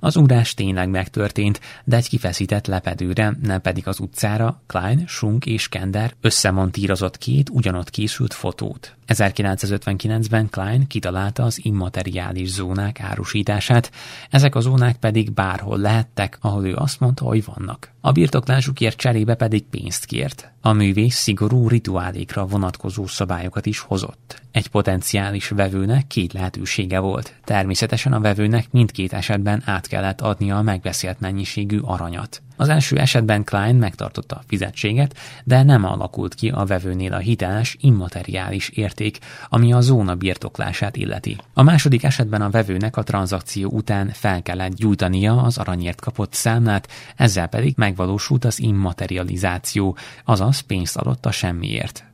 Az 0.00 0.16
ugrás 0.16 0.54
tényleg 0.54 0.88
megtörtént, 0.88 1.60
de 1.84 1.96
egy 1.96 2.08
kifeszített 2.08 2.66
lepedőre, 2.66 3.36
nem 3.42 3.60
pedig 3.60 3.88
az 3.88 4.00
utcára 4.00 4.62
Klein, 4.66 5.04
Schunk 5.06 5.46
és 5.46 5.68
Kender 5.68 6.14
összemontírozott 6.20 7.18
két 7.18 7.50
ugyanott 7.50 7.90
készült 7.90 8.34
fotót. 8.34 8.96
1959-ben 9.06 10.48
Klein 10.48 10.86
kitalálta 10.86 11.42
az 11.42 11.64
immateriális 11.64 12.48
zónák 12.48 13.00
árusítását, 13.00 13.90
ezek 14.30 14.54
a 14.54 14.60
zónák 14.60 14.96
pedig 14.96 15.32
bárhol 15.32 15.78
lehettek, 15.78 16.38
ahol 16.40 16.66
ő 16.66 16.74
azt 16.74 17.00
mondta, 17.00 17.24
hogy 17.24 17.44
vannak. 17.44 17.94
A 18.06 18.12
birtoklásukért 18.12 18.96
cserébe 18.96 19.34
pedig 19.34 19.64
pénzt 19.64 20.04
kért. 20.04 20.52
A 20.60 20.72
művész 20.72 21.16
szigorú 21.16 21.68
rituálékra 21.68 22.46
vonatkozó 22.46 23.06
szabályokat 23.06 23.66
is 23.66 23.78
hozott. 23.78 24.42
Egy 24.50 24.68
potenciális 24.68 25.48
vevőnek 25.48 26.06
két 26.06 26.32
lehetősége 26.32 26.98
volt. 26.98 27.34
Természetesen 27.44 28.12
a 28.12 28.20
vevőnek 28.20 28.66
mindkét 28.70 29.12
esetben 29.12 29.62
át 29.64 29.86
kellett 29.86 30.20
adnia 30.20 30.56
a 30.56 30.62
megbeszélt 30.62 31.20
mennyiségű 31.20 31.78
aranyat. 31.78 32.42
Az 32.56 32.68
első 32.68 32.96
esetben 32.98 33.44
Klein 33.44 33.76
megtartotta 33.76 34.36
a 34.36 34.42
fizetséget, 34.46 35.18
de 35.44 35.62
nem 35.62 35.84
alakult 35.84 36.34
ki 36.34 36.48
a 36.48 36.64
vevőnél 36.64 37.12
a 37.12 37.18
hiteles, 37.18 37.76
immateriális 37.80 38.68
érték, 38.68 39.18
ami 39.48 39.72
a 39.72 39.80
zóna 39.80 40.14
birtoklását 40.14 40.96
illeti. 40.96 41.36
A 41.54 41.62
második 41.62 42.02
esetben 42.02 42.42
a 42.42 42.50
vevőnek 42.50 42.96
a 42.96 43.02
tranzakció 43.02 43.70
után 43.70 44.08
fel 44.12 44.42
kellett 44.42 44.74
gyújtania 44.74 45.42
az 45.42 45.58
aranyért 45.58 46.00
kapott 46.00 46.32
számlát, 46.32 46.88
ezzel 47.16 47.46
pedig 47.46 47.74
megvalósult 47.76 48.44
az 48.44 48.60
immaterializáció, 48.60 49.96
azaz 50.24 50.60
pénzt 50.60 50.96
adott 50.96 51.26
a 51.26 51.30
semmiért. 51.30 52.04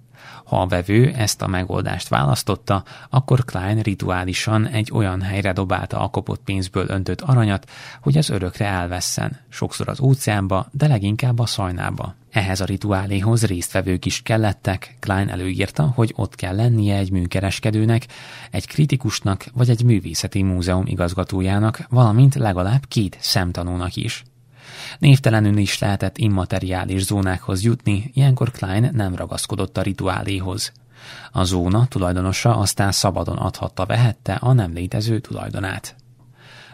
Ha 0.52 0.60
a 0.60 0.66
vevő 0.66 1.12
ezt 1.16 1.42
a 1.42 1.46
megoldást 1.46 2.08
választotta, 2.08 2.84
akkor 3.10 3.44
Klein 3.44 3.80
rituálisan 3.80 4.66
egy 4.66 4.90
olyan 4.92 5.20
helyre 5.20 5.52
dobálta 5.52 6.00
a 6.00 6.08
kopott 6.08 6.40
pénzből 6.44 6.88
öntött 6.88 7.20
aranyat, 7.20 7.70
hogy 8.00 8.18
az 8.18 8.30
örökre 8.30 8.66
elvesszen, 8.66 9.38
sokszor 9.48 9.88
az 9.88 10.00
óceánba, 10.00 10.66
de 10.70 10.86
leginkább 10.86 11.38
a 11.38 11.46
szajnába. 11.46 12.14
Ehhez 12.30 12.60
a 12.60 12.64
rituáléhoz 12.64 13.44
résztvevők 13.44 14.04
is 14.04 14.22
kellettek, 14.22 14.96
Klein 15.00 15.28
előírta, 15.28 15.92
hogy 15.94 16.12
ott 16.16 16.34
kell 16.34 16.56
lennie 16.56 16.96
egy 16.96 17.10
műkereskedőnek, 17.10 18.06
egy 18.50 18.66
kritikusnak 18.66 19.44
vagy 19.52 19.70
egy 19.70 19.84
művészeti 19.84 20.42
múzeum 20.42 20.86
igazgatójának, 20.86 21.86
valamint 21.88 22.34
legalább 22.34 22.82
két 22.88 23.16
szemtanúnak 23.20 23.96
is. 23.96 24.24
Névtelenül 24.98 25.56
is 25.56 25.78
lehetett 25.78 26.18
immateriális 26.18 27.04
zónákhoz 27.04 27.62
jutni, 27.62 28.10
ilyenkor 28.14 28.50
Klein 28.50 28.90
nem 28.92 29.14
ragaszkodott 29.14 29.78
a 29.78 29.82
rituáléhoz. 29.82 30.72
A 31.30 31.44
zóna 31.44 31.86
tulajdonosa 31.86 32.56
aztán 32.56 32.92
szabadon 32.92 33.36
adhatta 33.36 33.86
vehette 33.86 34.34
a 34.34 34.52
nem 34.52 34.72
létező 34.72 35.18
tulajdonát. 35.18 35.96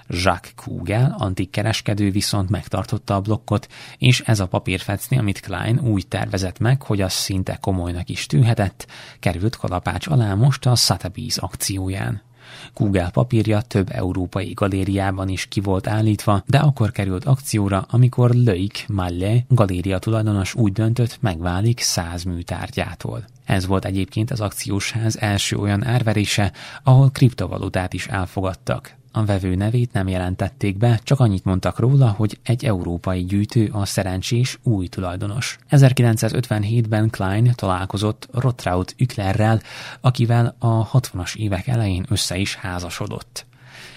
Jacques 0.09 0.55
Kugel, 0.55 1.15
antik 1.19 1.51
kereskedő 1.51 2.11
viszont 2.11 2.51
megtartotta 2.51 3.15
a 3.15 3.21
blokkot, 3.21 3.69
és 3.99 4.21
ez 4.21 4.41
a 4.41 4.47
papírfecni, 4.47 5.19
amit 5.19 5.41
Klein 5.41 5.79
úgy 5.79 6.07
tervezett 6.07 6.59
meg, 6.59 6.83
hogy 6.83 7.01
az 7.01 7.13
szinte 7.13 7.57
komolynak 7.61 8.09
is 8.09 8.27
tűnhetett, 8.27 8.87
került 9.21 9.57
kalapács 9.57 10.07
alá 10.07 10.35
most 10.35 10.67
a 10.67 10.77
Sotheby's 10.77 11.39
akcióján. 11.39 12.28
Google 12.75 13.11
papírja 13.13 13.61
több 13.61 13.89
európai 13.91 14.53
galériában 14.53 15.29
is 15.29 15.47
ki 15.47 15.61
volt 15.61 15.87
állítva, 15.87 16.43
de 16.47 16.59
akkor 16.59 16.91
került 16.91 17.25
akcióra, 17.25 17.87
amikor 17.91 18.31
Loic 18.35 18.85
Malle 18.89 19.45
galéria 19.49 19.99
tulajdonos 19.99 20.55
úgy 20.55 20.73
döntött, 20.73 21.19
megválik 21.21 21.81
száz 21.81 22.23
műtárgyától. 22.23 23.25
Ez 23.45 23.67
volt 23.67 23.85
egyébként 23.85 24.31
az 24.31 24.41
akciósház 24.41 25.17
első 25.17 25.57
olyan 25.57 25.85
árverése, 25.85 26.53
ahol 26.83 27.11
kriptovalutát 27.11 27.93
is 27.93 28.07
elfogadtak. 28.07 28.98
A 29.13 29.25
vevő 29.25 29.55
nevét 29.55 29.93
nem 29.93 30.09
jelentették 30.09 30.77
be, 30.77 31.01
csak 31.03 31.21
annyit 31.21 31.45
mondtak 31.45 31.79
róla, 31.79 32.11
hogy 32.11 32.39
egy 32.43 32.65
európai 32.65 33.25
gyűjtő 33.25 33.69
a 33.73 33.85
szerencsés 33.85 34.59
új 34.63 34.87
tulajdonos. 34.87 35.59
1957-ben 35.71 37.11
Klein 37.11 37.53
találkozott 37.55 38.29
Rotraut 38.33 38.95
Üklerrel, 38.99 39.61
akivel 40.01 40.55
a 40.59 40.91
60-as 40.91 41.37
évek 41.37 41.67
elején 41.67 42.07
össze 42.09 42.37
is 42.37 42.55
házasodott. 42.55 43.48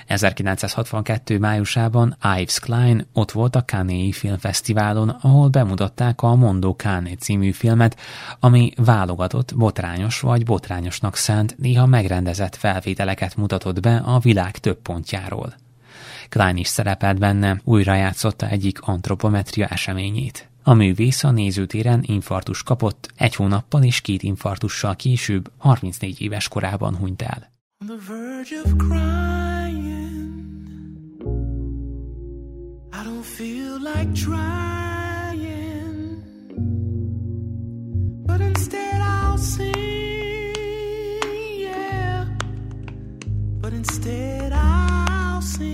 1962. 0.08 1.40
májusában 1.40 2.18
Ives 2.38 2.60
Klein 2.60 3.08
ott 3.14 3.32
volt 3.32 3.56
a 3.56 3.64
Cannes 3.64 4.18
Filmfesztiválon, 4.18 5.10
ahol 5.10 5.50
bemutatták 5.50 6.22
a 6.22 6.36
Mondo 6.36 6.74
Cane 6.74 7.16
című 7.16 7.52
filmet, 7.52 8.00
ami 8.40 8.72
válogatott, 8.76 9.56
botrányos 9.56 10.20
vagy 10.20 10.46
botrányosnak 10.46 11.16
szánt, 11.16 11.58
néha 11.58 11.86
megrendezett 11.86 12.56
felvételeket 12.56 13.36
mutatott 13.36 13.80
be 13.80 13.96
a 13.96 14.20
világ 14.20 14.58
több 14.58 14.78
pontjáról. 14.82 15.54
Klein 16.30 16.58
is 16.58 16.68
szerepelt 16.68 17.20
benne, 17.20 17.62
újra 17.64 17.94
játszotta 17.94 18.48
egyik 18.48 18.82
antropometria 18.82 19.68
eseményét. 19.68 20.50
A 20.64 20.74
művész 20.74 21.24
a 21.24 21.32
nézőtéren 21.32 22.04
infartus 22.06 22.64
kapott, 22.64 23.12
egy 23.16 23.36
hónappal 23.36 23.84
és 23.84 24.02
két 24.02 24.24
infartussal 24.24 24.96
később, 24.96 25.52
34 25.58 26.22
éves 26.22 26.48
korában 26.48 26.96
hunyt 26.96 27.22
el. 27.22 27.50
On 27.82 27.88
the 27.88 27.98
verge 27.98 28.52
of 28.52 28.78
crying. 28.78 30.38
I 32.94 33.04
don't 33.04 33.24
feel 33.24 33.82
like 33.82 34.14
trying. 34.14 35.42
But 38.28 38.40
instead 38.40 39.02
I'll 39.02 39.40
sing, 39.40 39.74
yeah. 41.58 42.28
But 43.62 43.74
instead 43.74 44.54
I'll 44.54 45.42
sing. 45.42 45.71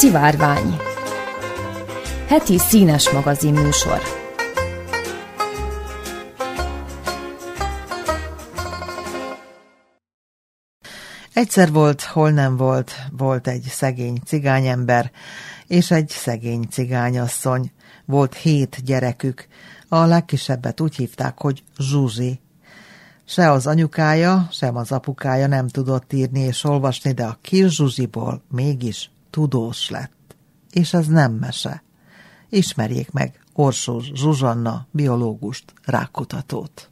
Szivárvány 0.00 0.76
Heti 2.26 2.58
színes 2.58 3.10
magazin 3.10 3.54
műsor 3.54 4.00
Egyszer 11.32 11.72
volt, 11.72 12.02
hol 12.02 12.30
nem 12.30 12.56
volt, 12.56 12.92
volt 13.16 13.48
egy 13.48 13.62
szegény 13.62 14.18
cigányember, 14.24 15.10
és 15.66 15.90
egy 15.90 16.08
szegény 16.08 16.62
cigányasszony. 16.70 17.72
Volt 18.04 18.34
hét 18.34 18.84
gyerekük, 18.84 19.46
a 19.88 20.04
legkisebbet 20.04 20.80
úgy 20.80 20.96
hívták, 20.96 21.40
hogy 21.40 21.62
Zsuzsi. 21.78 22.40
Se 23.24 23.50
az 23.50 23.66
anyukája, 23.66 24.48
sem 24.50 24.76
az 24.76 24.92
apukája 24.92 25.46
nem 25.46 25.68
tudott 25.68 26.12
írni 26.12 26.40
és 26.40 26.64
olvasni, 26.64 27.12
de 27.12 27.24
a 27.24 27.38
kis 27.42 27.74
Zsuzsiból 27.74 28.42
mégis 28.50 29.10
tudós 29.30 29.90
lett. 29.90 30.36
És 30.70 30.92
ez 30.92 31.06
nem 31.06 31.32
mese. 31.32 31.82
Ismerjék 32.48 33.10
meg 33.10 33.40
Orsó 33.52 34.00
Zsuzsanna, 34.00 34.86
biológust, 34.90 35.72
rákutatót. 35.84 36.90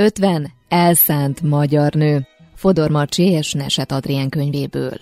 Ötven 0.00 0.52
elszánt 0.68 1.42
magyar 1.42 1.92
nő 1.92 2.26
Fodor 2.54 2.90
Marcsi 2.90 3.22
és 3.22 3.52
Neset 3.52 3.92
Adrien 3.92 4.28
könyvéből. 4.28 4.96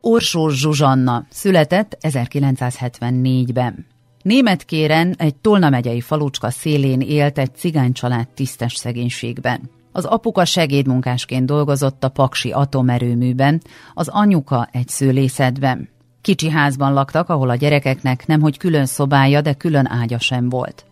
Orsó 0.00 0.48
Zsuzsanna 0.48 1.26
született 1.30 1.98
1974-ben. 2.00 3.86
Németkéren 4.22 5.14
egy 5.18 5.36
Tolna 5.36 5.70
megyei 5.70 6.00
falucska 6.00 6.50
szélén 6.50 7.00
élt 7.00 7.38
egy 7.38 7.54
cigány 7.54 7.92
család 7.92 8.28
tisztes 8.28 8.74
szegénységben. 8.74 9.70
Az 9.92 10.04
apuka 10.04 10.44
segédmunkásként 10.44 11.46
dolgozott 11.46 12.04
a 12.04 12.08
Paksi 12.08 12.50
atomerőműben, 12.50 13.62
az 13.94 14.08
anyuka 14.08 14.68
egy 14.72 14.88
szőlészetben. 14.88 15.88
Kicsi 16.20 16.50
házban 16.50 16.92
laktak, 16.92 17.28
ahol 17.28 17.50
a 17.50 17.54
gyerekeknek 17.54 18.26
nemhogy 18.26 18.58
külön 18.58 18.86
szobája, 18.86 19.40
de 19.40 19.52
külön 19.52 19.86
ágya 19.86 20.18
sem 20.18 20.48
volt. 20.48 20.84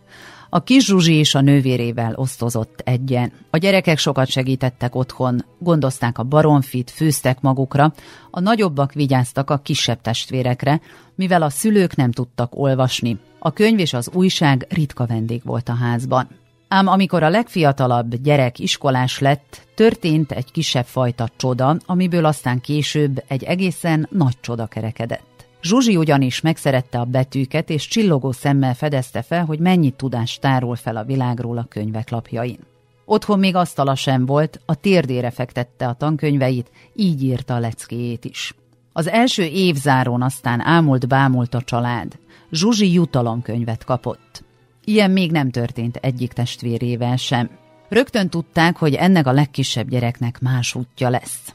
A 0.49 0.63
kis 0.63 0.85
Zsuzsi 0.85 1.13
és 1.13 1.35
a 1.35 1.41
nővérével 1.41 2.13
osztozott 2.15 2.81
egyen. 2.83 3.31
A 3.49 3.57
gyerekek 3.57 3.97
sokat 3.97 4.27
segítettek 4.27 4.95
otthon, 4.95 5.45
gondozták 5.59 6.17
a 6.17 6.23
baromfit, 6.23 6.91
főztek 6.91 7.41
magukra, 7.41 7.93
a 8.31 8.39
nagyobbak 8.39 8.93
vigyáztak 8.93 9.49
a 9.49 9.57
kisebb 9.57 10.01
testvérekre, 10.01 10.81
mivel 11.15 11.41
a 11.41 11.49
szülők 11.49 11.95
nem 11.95 12.11
tudtak 12.11 12.55
olvasni. 12.55 13.17
A 13.39 13.53
könyv 13.53 13.79
és 13.79 13.93
az 13.93 14.09
újság 14.13 14.65
ritka 14.69 15.05
vendég 15.05 15.41
volt 15.43 15.69
a 15.69 15.75
házban. 15.75 16.27
Ám 16.67 16.87
amikor 16.87 17.23
a 17.23 17.29
legfiatalabb 17.29 18.15
gyerek 18.15 18.59
iskolás 18.59 19.19
lett, 19.19 19.67
történt 19.75 20.31
egy 20.31 20.51
kisebb 20.51 20.85
fajta 20.85 21.29
csoda, 21.35 21.77
amiből 21.85 22.25
aztán 22.25 22.61
később 22.61 23.23
egy 23.27 23.43
egészen 23.43 24.07
nagy 24.11 24.39
csoda 24.41 24.65
kerekedett. 24.65 25.45
Zsuzsi 25.61 25.95
ugyanis 25.95 26.41
megszerette 26.41 26.99
a 26.99 27.05
betűket, 27.05 27.69
és 27.69 27.87
csillogó 27.87 28.31
szemmel 28.31 28.73
fedezte 28.73 29.21
fel, 29.21 29.45
hogy 29.45 29.59
mennyi 29.59 29.91
tudást 29.91 30.41
tárol 30.41 30.75
fel 30.75 30.97
a 30.97 31.03
világról 31.03 31.57
a 31.57 31.65
könyvek 31.69 32.09
lapjain. 32.09 32.59
Otthon 33.05 33.39
még 33.39 33.55
asztala 33.55 33.95
sem 33.95 34.25
volt, 34.25 34.59
a 34.65 34.75
térdére 34.75 35.31
fektette 35.31 35.87
a 35.87 35.93
tankönyveit, 35.93 36.71
így 36.95 37.23
írta 37.23 37.55
a 37.55 37.59
leckéjét 37.59 38.25
is. 38.25 38.53
Az 38.93 39.07
első 39.07 39.43
évzárón 39.43 40.21
aztán 40.21 40.61
ámult-bámult 40.61 41.53
a 41.53 41.61
család. 41.61 42.17
Zsuzsi 42.51 42.93
jutalomkönyvet 42.93 43.83
kapott. 43.83 44.45
Ilyen 44.89 45.11
még 45.11 45.31
nem 45.31 45.51
történt 45.51 45.95
egyik 45.95 46.33
testvérével 46.33 47.15
sem. 47.15 47.49
Rögtön 47.89 48.29
tudták, 48.29 48.77
hogy 48.77 48.93
ennek 48.93 49.27
a 49.27 49.31
legkisebb 49.31 49.89
gyereknek 49.89 50.39
más 50.39 50.75
útja 50.75 51.09
lesz. 51.09 51.53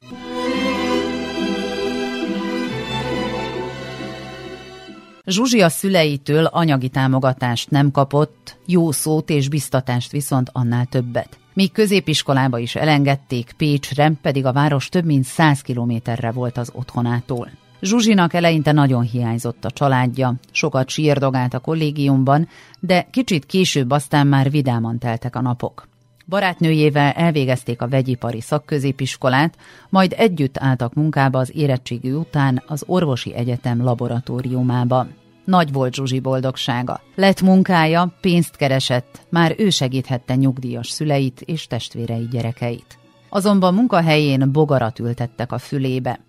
Zsuzsi 5.27 5.61
a 5.61 5.69
szüleitől 5.69 6.45
anyagi 6.45 6.89
támogatást 6.89 7.71
nem 7.71 7.91
kapott, 7.91 8.59
jó 8.67 8.91
szót 8.91 9.31
és 9.31 9.49
biztatást 9.49 10.11
viszont 10.11 10.51
annál 10.53 10.87
többet. 10.87 11.39
Míg 11.55 11.73
középiskolába 11.73 12.59
is 12.59 12.75
elengedték 12.75 13.53
Pécsre, 13.57 14.13
pedig 14.23 14.47
a 14.47 14.53
város 14.53 14.89
több 14.89 15.05
mint 15.05 15.25
100 15.25 15.61
kilométerre 15.61 16.31
volt 16.31 16.57
az 16.57 16.71
otthonától. 16.75 17.51
Zsuzsinak 17.83 18.35
eleinte 18.35 18.73
nagyon 18.73 19.03
hiányzott 19.03 19.65
a 19.65 19.71
családja, 19.71 20.35
sokat 20.51 20.89
sírdogált 20.89 21.55
a 21.55 21.59
kollégiumban, 21.59 22.49
de 22.81 23.07
kicsit 23.11 23.47
később 23.47 23.91
aztán 23.91 24.27
már 24.27 24.51
vidáman 24.51 24.99
teltek 24.99 25.37
a 25.37 25.41
napok. 25.41 25.89
Barátnőjével 26.27 27.13
elvégezték 27.13 27.83
a 27.83 27.89
vegyipari 27.89 28.41
szakközépiskolát, 28.41 29.57
majd 29.89 30.15
együtt 30.17 30.59
álltak 30.59 30.95
munkába 30.95 31.39
az 31.39 31.57
érettségi 31.57 32.13
után 32.13 32.63
az 32.67 32.85
orvosi 32.87 33.35
egyetem 33.35 33.85
laboratóriumába. 33.85 35.07
Nagy 35.45 35.73
volt 35.73 35.95
Zsuzsi 35.95 36.21
boldogsága. 36.21 37.01
Lett 37.15 37.41
munkája, 37.41 38.13
pénzt 38.21 38.57
keresett, 38.57 39.27
már 39.31 39.55
ő 39.59 39.71
segíthette 39.71 40.35
nyugdíjas 40.35 40.89
szüleit 40.89 41.41
és 41.41 41.67
testvérei 41.67 42.29
gyerekeit. 42.31 42.99
Azonban 43.29 43.75
munkahelyén 43.75 44.53
bogarat 44.53 44.99
ültettek 44.99 45.53
a 45.53 45.59
fülébe. 45.59 46.21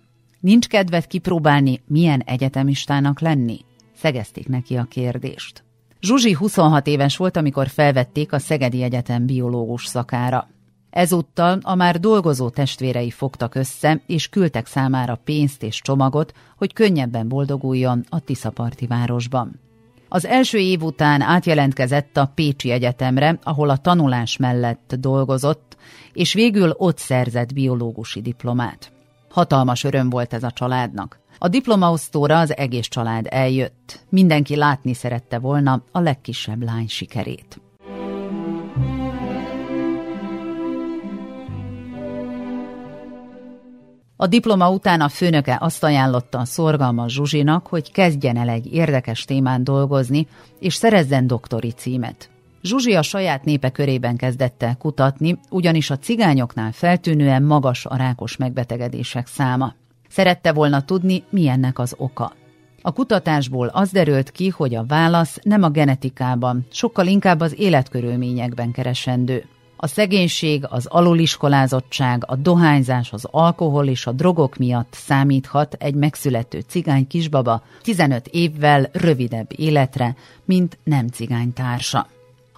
Nincs 0.44 0.66
kedved 0.66 1.06
kipróbálni, 1.06 1.80
milyen 1.86 2.20
egyetemistának 2.20 3.20
lenni? 3.20 3.58
Szegezték 3.96 4.48
neki 4.48 4.76
a 4.76 4.84
kérdést. 4.84 5.64
Zsuzsi 6.00 6.32
26 6.32 6.86
éves 6.86 7.16
volt, 7.16 7.36
amikor 7.36 7.68
felvették 7.68 8.32
a 8.32 8.38
Szegedi 8.38 8.82
Egyetem 8.82 9.26
biológus 9.26 9.86
szakára. 9.86 10.48
Ezúttal 10.90 11.58
a 11.62 11.74
már 11.74 12.00
dolgozó 12.00 12.48
testvérei 12.48 13.10
fogtak 13.10 13.54
össze, 13.54 14.02
és 14.06 14.28
küldtek 14.28 14.66
számára 14.66 15.20
pénzt 15.24 15.62
és 15.62 15.80
csomagot, 15.80 16.32
hogy 16.56 16.72
könnyebben 16.72 17.28
boldoguljon 17.28 18.04
a 18.08 18.20
Tiszaparti 18.20 18.86
városban. 18.86 19.60
Az 20.08 20.26
első 20.26 20.58
év 20.58 20.82
után 20.82 21.20
átjelentkezett 21.20 22.16
a 22.16 22.32
Pécsi 22.34 22.70
Egyetemre, 22.70 23.38
ahol 23.42 23.70
a 23.70 23.76
tanulás 23.76 24.36
mellett 24.36 24.94
dolgozott, 24.98 25.76
és 26.12 26.32
végül 26.32 26.74
ott 26.76 26.98
szerzett 26.98 27.52
biológusi 27.52 28.20
diplomát. 28.20 28.93
Hatalmas 29.34 29.84
öröm 29.84 30.10
volt 30.10 30.32
ez 30.32 30.42
a 30.42 30.50
családnak. 30.50 31.18
A 31.38 31.48
diplomaosztóra 31.48 32.38
az 32.38 32.56
egész 32.56 32.86
család 32.86 33.26
eljött. 33.30 34.00
Mindenki 34.08 34.56
látni 34.56 34.94
szerette 34.94 35.38
volna 35.38 35.82
a 35.92 36.00
legkisebb 36.00 36.62
lány 36.62 36.88
sikerét. 36.88 37.60
A 44.16 44.26
diploma 44.26 44.70
után 44.70 45.00
a 45.00 45.08
főnöke 45.08 45.58
azt 45.60 45.84
ajánlotta 45.84 46.38
a 46.38 46.44
szorgalmas 46.44 47.12
Zsuzsinak, 47.12 47.66
hogy 47.66 47.92
kezdjen 47.92 48.36
el 48.36 48.48
egy 48.48 48.72
érdekes 48.72 49.24
témán 49.24 49.64
dolgozni, 49.64 50.26
és 50.58 50.74
szerezzen 50.74 51.26
doktori 51.26 51.70
címet. 51.70 52.33
Zsuzsi 52.66 52.94
a 52.94 53.02
saját 53.02 53.44
népe 53.44 53.70
körében 53.70 54.16
kezdett 54.16 54.64
kutatni, 54.78 55.38
ugyanis 55.50 55.90
a 55.90 55.98
cigányoknál 55.98 56.72
feltűnően 56.72 57.42
magas 57.42 57.86
a 57.86 57.96
rákos 57.96 58.36
megbetegedések 58.36 59.26
száma. 59.26 59.74
Szerette 60.08 60.52
volna 60.52 60.84
tudni, 60.84 61.24
milyennek 61.30 61.78
az 61.78 61.94
oka. 61.96 62.32
A 62.82 62.92
kutatásból 62.92 63.66
az 63.66 63.90
derült 63.90 64.30
ki, 64.30 64.48
hogy 64.48 64.74
a 64.74 64.84
válasz 64.84 65.38
nem 65.42 65.62
a 65.62 65.68
genetikában, 65.68 66.66
sokkal 66.70 67.06
inkább 67.06 67.40
az 67.40 67.58
életkörülményekben 67.58 68.70
keresendő. 68.70 69.44
A 69.76 69.86
szegénység, 69.86 70.66
az 70.68 70.86
aluliskolázottság, 70.86 72.24
a 72.26 72.36
dohányzás, 72.36 73.12
az 73.12 73.26
alkohol 73.30 73.86
és 73.86 74.06
a 74.06 74.12
drogok 74.12 74.56
miatt 74.56 74.92
számíthat 74.92 75.74
egy 75.74 75.94
megszülető 75.94 76.60
cigány 76.68 77.06
kisbaba 77.06 77.62
15 77.82 78.26
évvel 78.26 78.88
rövidebb 78.92 79.50
életre, 79.56 80.16
mint 80.44 80.78
nem 80.84 81.08
cigány 81.08 81.52
társa. 81.52 82.06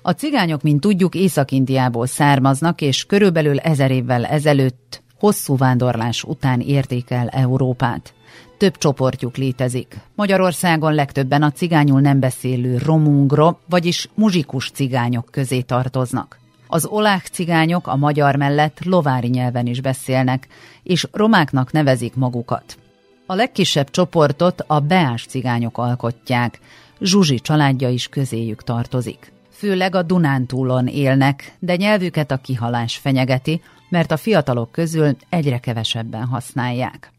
A 0.07 0.13
cigányok, 0.13 0.63
mint 0.63 0.81
tudjuk, 0.81 1.15
Észak-Indiából 1.15 2.07
származnak, 2.07 2.81
és 2.81 3.05
körülbelül 3.05 3.59
ezer 3.59 3.91
évvel 3.91 4.25
ezelőtt 4.25 5.03
hosszú 5.19 5.57
vándorlás 5.57 6.23
után 6.23 6.61
érték 6.61 7.11
el 7.11 7.29
Európát. 7.29 8.15
Több 8.59 8.77
csoportjuk 8.79 9.37
létezik. 9.37 9.97
Magyarországon 10.15 10.95
legtöbben 10.95 11.43
a 11.43 11.51
cigányul 11.51 12.01
nem 12.01 12.21
beszélő 12.21 12.79
romungro, 12.79 13.57
vagyis 13.69 14.09
muzsikus 14.15 14.71
cigányok 14.71 15.29
közé 15.31 15.61
tartoznak. 15.61 16.39
Az 16.67 16.87
olák 16.87 17.27
cigányok 17.27 17.87
a 17.87 17.97
magyar 17.97 18.37
mellett 18.37 18.85
lovári 18.85 19.29
nyelven 19.29 19.67
is 19.67 19.81
beszélnek, 19.81 20.49
és 20.83 21.07
romáknak 21.13 21.73
nevezik 21.73 22.15
magukat. 22.15 22.79
A 23.27 23.35
legkisebb 23.35 23.91
csoportot 23.91 24.65
a 24.67 24.81
beás 24.81 25.27
cigányok 25.27 25.79
alkotják, 25.79 26.61
Zsuzsi 27.01 27.41
családja 27.41 27.89
is 27.89 28.09
közéjük 28.09 28.63
tartozik. 28.63 29.35
Főleg 29.57 29.95
a 29.95 30.03
Dunántúlon 30.03 30.87
élnek, 30.87 31.57
de 31.59 31.77
nyelvüket 31.77 32.31
a 32.31 32.37
kihalás 32.37 32.97
fenyegeti, 32.97 33.61
mert 33.89 34.11
a 34.11 34.17
fiatalok 34.17 34.73
közül 34.73 35.17
egyre 35.29 35.59
kevesebben 35.59 36.25
használják. 36.25 37.13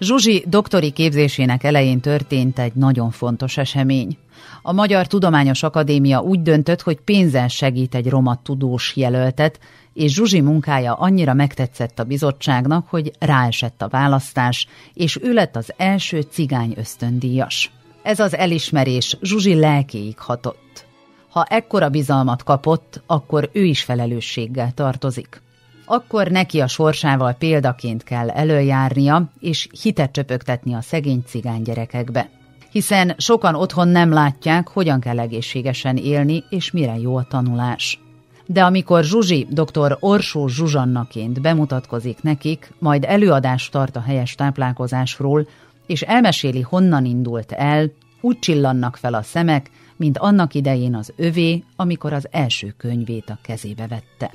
Zsuzsi 0.00 0.44
doktori 0.48 0.90
képzésének 0.90 1.64
elején 1.64 2.00
történt 2.00 2.58
egy 2.58 2.72
nagyon 2.74 3.10
fontos 3.10 3.56
esemény. 3.56 4.16
A 4.62 4.72
Magyar 4.72 5.06
Tudományos 5.06 5.62
Akadémia 5.62 6.20
úgy 6.20 6.42
döntött, 6.42 6.82
hogy 6.82 7.00
pénzen 7.00 7.48
segít 7.48 7.94
egy 7.94 8.08
roma 8.08 8.42
tudós 8.42 8.96
jelöltet, 8.96 9.58
és 9.92 10.12
Zsuzsi 10.12 10.40
munkája 10.40 10.94
annyira 10.94 11.34
megtetszett 11.34 11.98
a 11.98 12.04
bizottságnak, 12.04 12.88
hogy 12.88 13.10
ráesett 13.18 13.82
a 13.82 13.88
választás, 13.88 14.66
és 14.94 15.18
ő 15.22 15.32
lett 15.32 15.56
az 15.56 15.72
első 15.76 16.20
cigány 16.20 16.74
ösztöndíjas. 16.76 17.72
Ez 18.02 18.20
az 18.20 18.36
elismerés 18.36 19.16
Zsuzsi 19.22 19.54
lelkéig 19.54 20.18
hatott. 20.18 20.64
Ha 21.36 21.44
ekkora 21.44 21.88
bizalmat 21.88 22.42
kapott, 22.42 23.02
akkor 23.06 23.50
ő 23.52 23.64
is 23.64 23.82
felelősséggel 23.82 24.72
tartozik 24.74 25.44
akkor 25.88 26.28
neki 26.28 26.60
a 26.60 26.66
sorsával 26.66 27.32
példaként 27.32 28.02
kell 28.02 28.30
előjárnia, 28.30 29.30
és 29.40 29.68
hitet 29.82 30.12
csöpögtetni 30.12 30.74
a 30.74 30.80
szegény 30.80 31.22
cigány 31.26 31.62
gyerekekbe. 31.62 32.28
Hiszen 32.70 33.14
sokan 33.18 33.54
otthon 33.54 33.88
nem 33.88 34.12
látják, 34.12 34.68
hogyan 34.68 35.00
kell 35.00 35.18
egészségesen 35.18 35.96
élni, 35.96 36.44
és 36.50 36.70
mire 36.70 36.96
jó 36.98 37.16
a 37.16 37.26
tanulás. 37.28 38.00
De 38.46 38.64
amikor 38.64 39.04
Zsuzsi 39.04 39.46
dr. 39.50 39.96
Orsó 40.00 40.48
Zsuzsannaként 40.48 41.40
bemutatkozik 41.40 42.22
nekik, 42.22 42.72
majd 42.78 43.04
előadást 43.04 43.72
tart 43.72 43.96
a 43.96 44.00
helyes 44.00 44.34
táplálkozásról, 44.34 45.48
és 45.86 46.02
elmeséli, 46.02 46.60
honnan 46.60 47.04
indult 47.04 47.52
el, 47.52 47.90
úgy 48.20 48.38
csillannak 48.38 48.96
fel 48.96 49.14
a 49.14 49.22
szemek, 49.22 49.70
mint 49.96 50.18
annak 50.18 50.54
idején 50.54 50.94
az 50.94 51.12
övé, 51.16 51.62
amikor 51.76 52.12
az 52.12 52.28
első 52.30 52.74
könyvét 52.76 53.30
a 53.30 53.38
kezébe 53.42 53.86
vette. 53.86 54.32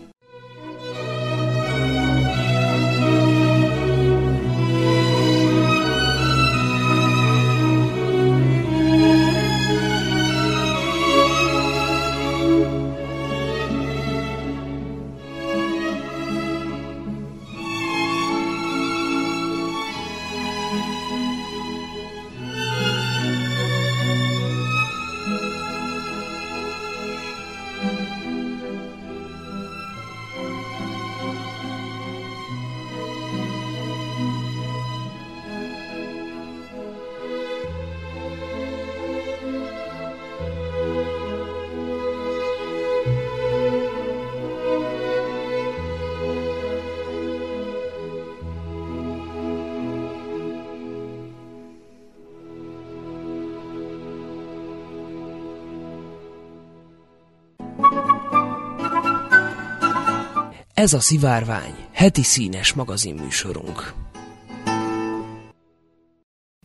Ez 60.82 60.94
a 60.94 61.00
Szivárvány, 61.00 61.74
heti 61.92 62.24
színes 62.24 62.74
magazinműsorunk. 62.74 63.94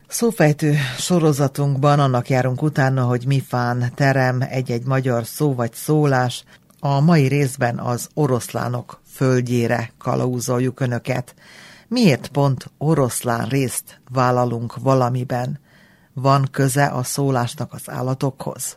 Szófejtő 0.06 0.74
sorozatunkban 0.98 2.00
annak 2.00 2.28
járunk 2.28 2.62
utána, 2.62 3.04
hogy 3.04 3.26
mi 3.26 3.40
fán 3.40 3.92
terem 3.94 4.40
egy-egy 4.48 4.84
magyar 4.84 5.26
szó 5.26 5.54
vagy 5.54 5.72
szólás. 5.72 6.44
A 6.80 7.00
mai 7.00 7.26
részben 7.26 7.78
az 7.78 8.08
oroszlánok 8.14 9.00
földjére 9.06 9.90
kalauzoljuk 9.98 10.80
önöket. 10.80 11.34
Miért 11.88 12.28
pont 12.28 12.70
oroszlán 12.78 13.48
részt 13.48 14.00
vállalunk 14.12 14.74
valamiben? 14.76 15.58
Van 16.12 16.48
köze 16.50 16.86
a 16.86 17.02
szólásnak 17.02 17.72
az 17.72 17.90
állatokhoz? 17.90 18.76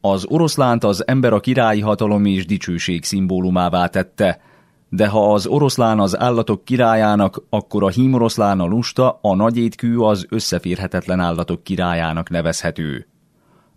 Az 0.00 0.24
oroszlánt 0.28 0.84
az 0.84 1.06
ember 1.06 1.32
a 1.32 1.40
királyi 1.40 1.80
hatalom 1.80 2.24
és 2.24 2.46
dicsőség 2.46 3.04
szimbólumává 3.04 3.86
tette, 3.86 4.40
de 4.88 5.08
ha 5.08 5.32
az 5.32 5.46
oroszlán 5.46 6.00
az 6.00 6.18
állatok 6.18 6.64
királyának, 6.64 7.42
akkor 7.50 7.82
a 7.82 7.88
hímoroszlán 7.88 8.60
a 8.60 8.66
lusta, 8.66 9.18
a 9.22 9.34
nagyétkű 9.34 9.96
az 9.96 10.26
összeférhetetlen 10.28 11.20
állatok 11.20 11.62
királyának 11.62 12.30
nevezhető. 12.30 13.06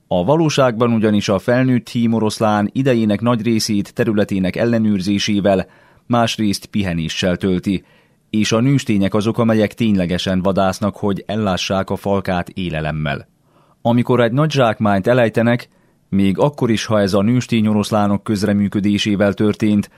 A 0.07 0.23
valóságban 0.23 0.93
ugyanis 0.93 1.29
a 1.29 1.39
felnőtt 1.39 1.89
hímoroszlán 1.89 2.69
idejének 2.73 3.21
nagy 3.21 3.41
részét 3.41 3.93
területének 3.93 4.55
ellenőrzésével, 4.55 5.67
másrészt 6.05 6.65
pihenéssel 6.65 7.37
tölti, 7.37 7.83
és 8.29 8.51
a 8.51 8.59
nőstények 8.59 9.13
azok, 9.13 9.37
amelyek 9.37 9.73
ténylegesen 9.73 10.41
vadásznak, 10.41 10.95
hogy 10.95 11.23
ellássák 11.27 11.89
a 11.89 11.95
falkát 11.95 12.49
élelemmel. 12.49 13.27
Amikor 13.81 14.21
egy 14.21 14.31
nagy 14.31 14.51
zsákmányt 14.51 15.07
elejtenek, 15.07 15.69
még 16.09 16.37
akkor 16.39 16.69
is, 16.69 16.85
ha 16.85 16.99
ez 16.99 17.13
a 17.13 17.21
nőstény 17.21 17.67
oroszlánok 17.67 18.23
közreműködésével 18.23 19.33
történt, 19.33 19.89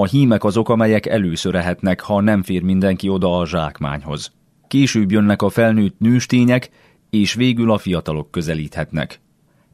a 0.00 0.06
hímek 0.06 0.44
azok, 0.44 0.68
amelyek 0.68 1.06
először 1.06 1.54
ehetnek, 1.54 2.00
ha 2.00 2.20
nem 2.20 2.42
fér 2.42 2.62
mindenki 2.62 3.08
oda 3.08 3.38
a 3.38 3.46
zsákmányhoz. 3.46 4.32
Később 4.68 5.10
jönnek 5.10 5.42
a 5.42 5.48
felnőtt 5.48 5.98
nőstények, 5.98 6.70
és 7.10 7.34
végül 7.34 7.70
a 7.70 7.78
fiatalok 7.78 8.30
közelíthetnek. 8.30 9.20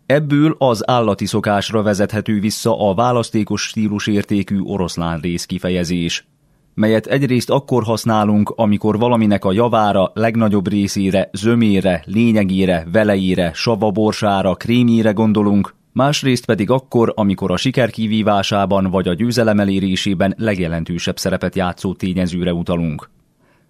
Ebből 0.07 0.55
az 0.59 0.91
állati 0.91 1.27
szokásra 1.27 1.83
vezethető 1.83 2.41
vissza 2.41 2.89
a 2.89 2.95
választékos 2.95 3.63
stílus 3.63 4.07
értékű 4.07 4.61
oroszlán 4.61 5.21
rész 5.21 5.45
kifejezés, 5.45 6.27
melyet 6.75 7.07
egyrészt 7.07 7.51
akkor 7.51 7.83
használunk, 7.83 8.53
amikor 8.57 8.99
valaminek 8.99 9.45
a 9.45 9.53
javára, 9.53 10.11
legnagyobb 10.15 10.69
részére, 10.69 11.31
zömére, 11.33 12.03
lényegére, 12.07 12.87
velejére, 12.93 13.51
savaborsára, 13.55 14.55
krémjére 14.55 15.11
gondolunk, 15.11 15.75
másrészt 15.95 16.45
pedig 16.45 16.71
akkor, 16.71 17.13
amikor 17.17 17.51
a 17.51 17.57
siker 17.57 17.91
kivívásában 17.91 18.91
vagy 18.91 19.09
a 19.09 19.15
győzelem 19.15 19.61
elérésében 19.61 20.35
legjelentősebb 20.39 21.19
szerepet 21.19 21.55
játszó 21.55 21.95
tényezőre 21.95 22.53
utalunk. 22.53 23.11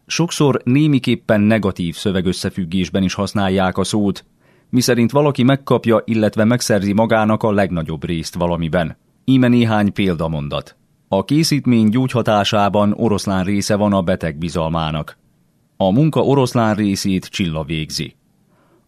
Sokszor 0.06 0.60
némiképpen 0.64 1.40
negatív 1.40 1.94
szövegösszefüggésben 1.94 3.02
is 3.02 3.14
használják 3.14 3.78
a 3.78 3.84
szót, 3.84 4.24
miszerint 4.68 5.10
valaki 5.10 5.42
megkapja, 5.42 6.02
illetve 6.04 6.44
megszerzi 6.44 6.92
magának 6.92 7.42
a 7.42 7.52
legnagyobb 7.52 8.04
részt 8.04 8.34
valamiben. 8.34 8.96
Íme 9.24 9.48
néhány 9.48 9.92
példamondat. 9.92 10.76
A 11.08 11.24
készítmény 11.24 11.88
gyógyhatásában 11.88 12.94
oroszlán 12.96 13.44
része 13.44 13.76
van 13.76 13.92
a 13.92 14.02
beteg 14.02 14.38
bizalmának. 14.38 15.18
A 15.76 15.90
munka 15.90 16.20
oroszlán 16.20 16.74
részét 16.74 17.26
Csilla 17.26 17.64
végzi. 17.64 18.14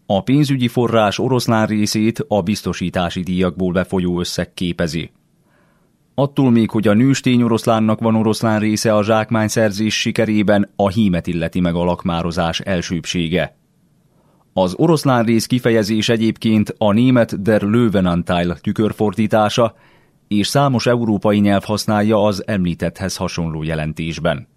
A 0.07 0.23
pénzügyi 0.23 0.69
forrás 0.69 1.19
oroszlán 1.19 1.67
részét 1.67 2.25
a 2.29 2.43
biztosítási 2.43 3.21
díjakból 3.21 3.73
befolyó 3.73 4.19
összeg 4.19 4.55
képezi. 4.55 5.11
Attól 6.15 6.51
még, 6.51 6.71
hogy 6.71 6.89
a 6.89 6.95
nőstény 6.95 7.43
oroszlánnak 7.43 8.01
van 8.01 8.15
oroszlán 8.15 8.59
része 8.59 8.95
a 8.95 9.03
zsákmányszerzés 9.03 10.01
sikerében, 10.01 10.71
a 10.77 10.89
hímet 10.89 11.27
illeti 11.27 11.61
meg 11.61 11.75
a 11.75 11.85
lakmározás 11.85 12.61
elsőbsége. 12.61 13.57
Az 14.53 14.75
oroszlán 14.77 15.25
rész 15.25 15.47
kifejezés 15.47 16.09
egyébként 16.09 16.75
a 16.79 16.93
német 16.93 17.43
der 17.43 17.63
Löwenanteil 17.63 18.57
tükörfordítása, 18.57 19.75
és 20.29 20.47
számos 20.47 20.87
európai 20.87 21.39
nyelv 21.39 21.63
használja 21.63 22.25
az 22.25 22.47
említetthez 22.47 23.17
hasonló 23.17 23.63
jelentésben. 23.63 24.49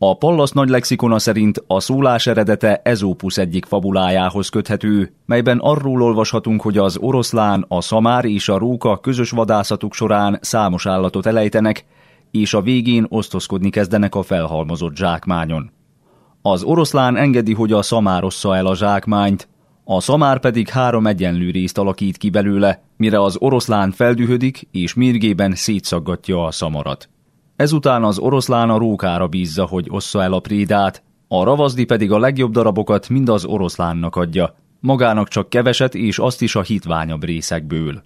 A 0.00 0.16
Pallas 0.16 0.50
nagy 0.50 0.68
lexikona 0.68 1.18
szerint 1.18 1.64
a 1.66 1.80
szólás 1.80 2.26
eredete 2.26 2.80
Ezópusz 2.84 3.38
egyik 3.38 3.64
fabulájához 3.64 4.48
köthető, 4.48 5.12
melyben 5.26 5.58
arról 5.58 6.02
olvashatunk, 6.02 6.62
hogy 6.62 6.78
az 6.78 6.96
oroszlán, 6.96 7.64
a 7.68 7.80
szamár 7.80 8.24
és 8.24 8.48
a 8.48 8.58
róka 8.58 8.98
közös 8.98 9.30
vadászatuk 9.30 9.94
során 9.94 10.38
számos 10.40 10.86
állatot 10.86 11.26
elejtenek, 11.26 11.84
és 12.30 12.54
a 12.54 12.60
végén 12.60 13.06
osztozkodni 13.08 13.70
kezdenek 13.70 14.14
a 14.14 14.22
felhalmozott 14.22 14.96
zsákmányon. 14.96 15.70
Az 16.42 16.62
oroszlán 16.62 17.16
engedi, 17.16 17.54
hogy 17.54 17.72
a 17.72 17.82
szamár 17.82 18.24
ossza 18.24 18.56
el 18.56 18.66
a 18.66 18.76
zsákmányt, 18.76 19.48
a 19.84 20.00
szamár 20.00 20.40
pedig 20.40 20.68
három 20.68 21.06
egyenlő 21.06 21.50
részt 21.50 21.78
alakít 21.78 22.16
ki 22.16 22.30
belőle, 22.30 22.82
mire 22.96 23.22
az 23.22 23.36
oroszlán 23.38 23.90
feldühödik 23.90 24.68
és 24.70 24.94
mérgében 24.94 25.54
szétszaggatja 25.54 26.44
a 26.44 26.50
szamarat. 26.50 27.08
Ezután 27.58 28.04
az 28.04 28.18
oroszlán 28.18 28.70
a 28.70 28.78
rókára 28.78 29.26
bízza, 29.26 29.66
hogy 29.66 29.86
ossza 29.90 30.22
el 30.22 30.32
a 30.32 30.40
prédát, 30.40 31.02
a 31.28 31.44
ravazdi 31.44 31.84
pedig 31.84 32.12
a 32.12 32.18
legjobb 32.18 32.52
darabokat 32.52 33.08
mind 33.08 33.28
az 33.28 33.44
oroszlánnak 33.44 34.16
adja, 34.16 34.54
magának 34.80 35.28
csak 35.28 35.48
keveset 35.48 35.94
és 35.94 36.18
azt 36.18 36.42
is 36.42 36.54
a 36.54 36.62
hitványabb 36.62 37.24
részekből. 37.24 38.02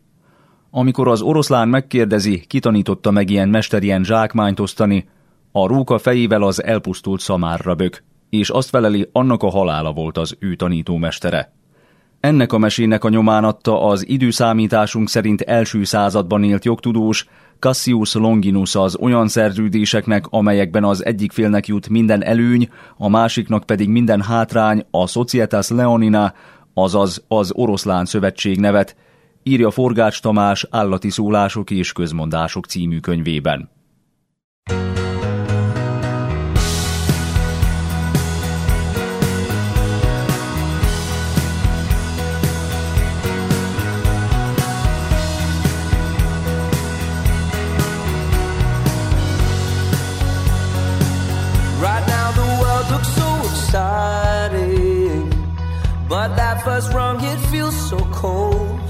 Amikor 0.71 1.09
az 1.09 1.21
oroszlán 1.21 1.69
megkérdezi, 1.69 2.45
kitanította 2.47 3.11
meg 3.11 3.31
ilyen 3.31 3.49
mesterien 3.49 4.05
zsákmányt 4.05 4.61
osztani, 4.61 5.09
a 5.53 5.67
róka 5.67 5.99
fejével 5.99 6.43
az 6.43 6.63
elpusztult 6.63 7.21
szamárra 7.21 7.75
bök, 7.75 8.03
és 8.31 8.51
azt 8.51 8.69
feleli, 8.69 9.09
annak 9.13 9.43
a 9.43 9.51
halála 9.51 9.93
volt 9.93 10.19
az 10.19 10.37
ő 10.39 10.55
tanítómestere. 10.55 11.53
Ennek 12.23 12.53
a 12.53 12.59
mesének 12.59 13.05
a 13.05 13.09
nyomán 13.09 13.45
adta 13.45 13.85
az 13.85 14.09
időszámításunk 14.09 15.09
szerint 15.09 15.41
első 15.41 15.85
században 15.85 16.45
élt 16.45 16.65
jogtudós, 16.65 17.27
Cassius 17.59 18.15
Longinus 18.15 18.75
az 18.75 18.97
olyan 18.97 19.29
szerződéseknek, 19.29 20.25
amelyekben 20.29 20.85
az 20.85 21.05
egyik 21.05 21.33
félnek 21.33 21.67
jut 21.67 21.89
minden 21.89 22.25
előny, 22.25 22.69
a 22.97 23.09
másiknak 23.09 23.65
pedig 23.65 23.89
minden 23.89 24.21
hátrány, 24.21 24.85
a 24.91 25.07
Societas 25.07 25.69
Leonina, 25.69 26.33
azaz 26.75 27.25
az 27.29 27.53
Oroszlán 27.55 28.05
Szövetség 28.05 28.61
nevet, 28.61 28.97
írja 29.43 29.71
Forgács 29.71 30.21
Tamás 30.21 30.67
Állati 30.71 31.11
szólások 31.11 31.71
és 31.71 31.93
közmondások 31.93 32.67
című 32.67 32.99
könyvében. 32.99 33.71
So 57.93 57.99
cold. 58.11 58.89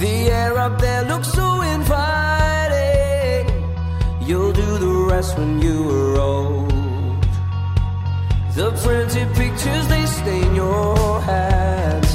The 0.00 0.14
air 0.40 0.56
up 0.56 0.80
there 0.80 1.04
looks 1.04 1.30
so 1.38 1.48
inviting. 1.76 3.44
You'll 4.26 4.54
do 4.64 4.70
the 4.84 4.94
rest 5.12 5.36
when 5.36 5.60
you 5.60 5.78
are 5.98 6.16
old. 6.16 7.22
The 8.58 8.68
printed 8.82 9.28
pictures 9.40 9.84
they 9.92 10.04
stain 10.06 10.54
your 10.54 11.20
hands. 11.20 12.12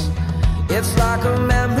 It's 0.76 0.92
like 1.04 1.22
a 1.24 1.36
memory 1.54 1.77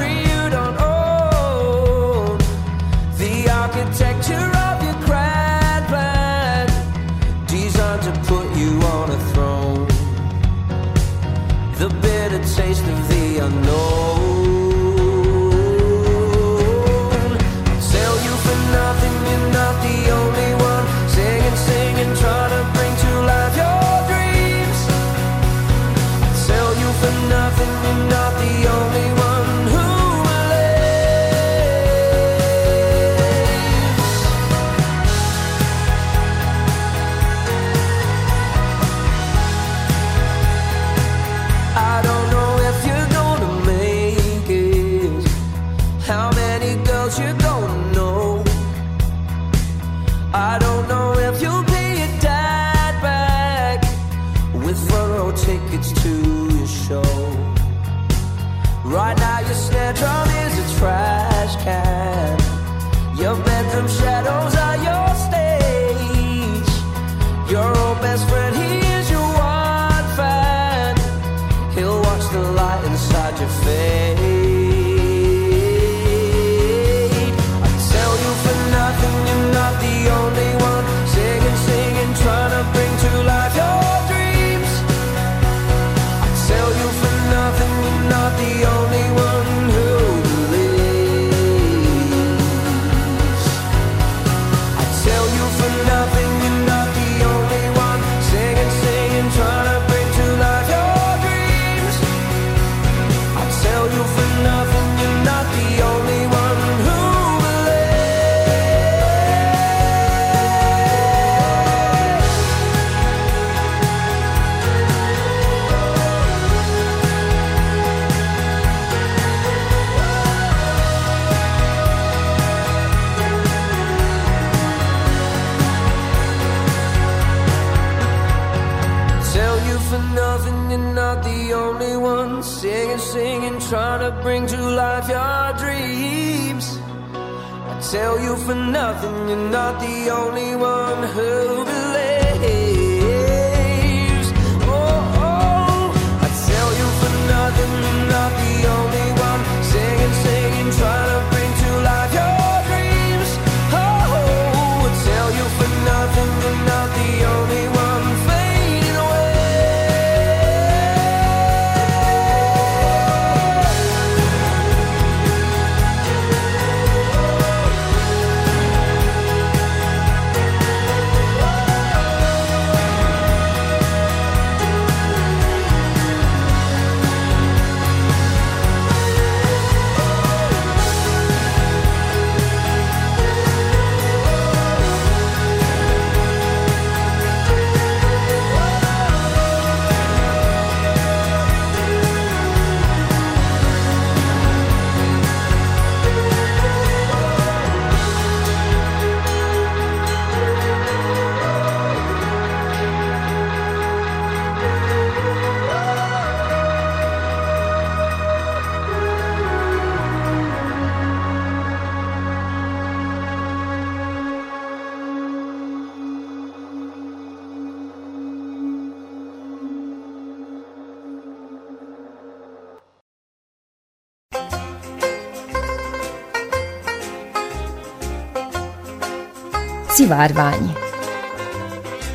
Szivárvány 230.08 230.72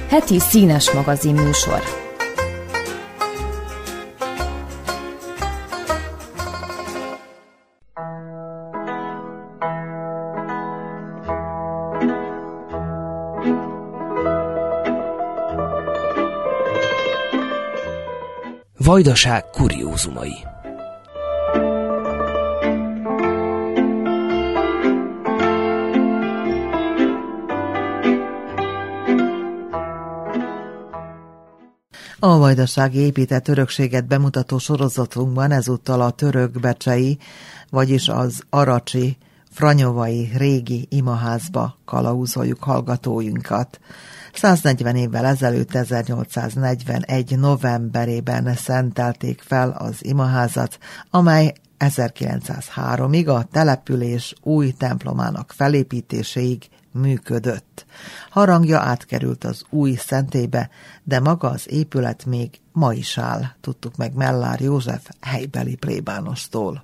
Heti 0.09 0.39
színes 0.39 0.91
magazin 0.91 1.35
műsor. 1.35 1.81
Vajdaság 18.77 19.43
kuriózumai 19.49 20.52
A 32.25 32.37
vajdasági 32.37 32.99
épített 32.99 33.47
örökséget 33.47 34.07
bemutató 34.07 34.57
sorozatunkban 34.57 35.51
ezúttal 35.51 36.01
a 36.01 36.09
török 36.09 36.59
becsei, 36.59 37.17
vagyis 37.69 38.07
az 38.07 38.41
aracsi, 38.49 39.17
franyovai 39.51 40.31
régi 40.35 40.87
imaházba 40.89 41.77
kalauzoljuk 41.85 42.63
hallgatóinkat. 42.63 43.79
140 44.33 44.95
évvel 44.95 45.25
ezelőtt 45.25 45.75
1841. 45.75 47.39
novemberében 47.39 48.55
szentelték 48.55 49.41
fel 49.41 49.69
az 49.69 50.05
imaházat, 50.05 50.77
amely 51.09 51.53
1903-ig 51.79 53.35
a 53.35 53.43
település 53.43 54.33
új 54.41 54.71
templomának 54.71 55.53
felépítéséig 55.55 56.67
működött. 56.93 57.85
Harangja 58.29 58.79
átkerült 58.79 59.43
az 59.43 59.63
új 59.69 59.93
szentébe, 59.95 60.69
de 61.03 61.19
maga 61.19 61.49
az 61.49 61.71
épület 61.71 62.25
még 62.25 62.49
ma 62.71 62.93
is 62.93 63.17
áll, 63.17 63.41
tudtuk 63.61 63.95
meg 63.95 64.13
Mellár 64.13 64.59
József 64.59 65.09
helybeli 65.21 65.75
plébánostól. 65.75 66.83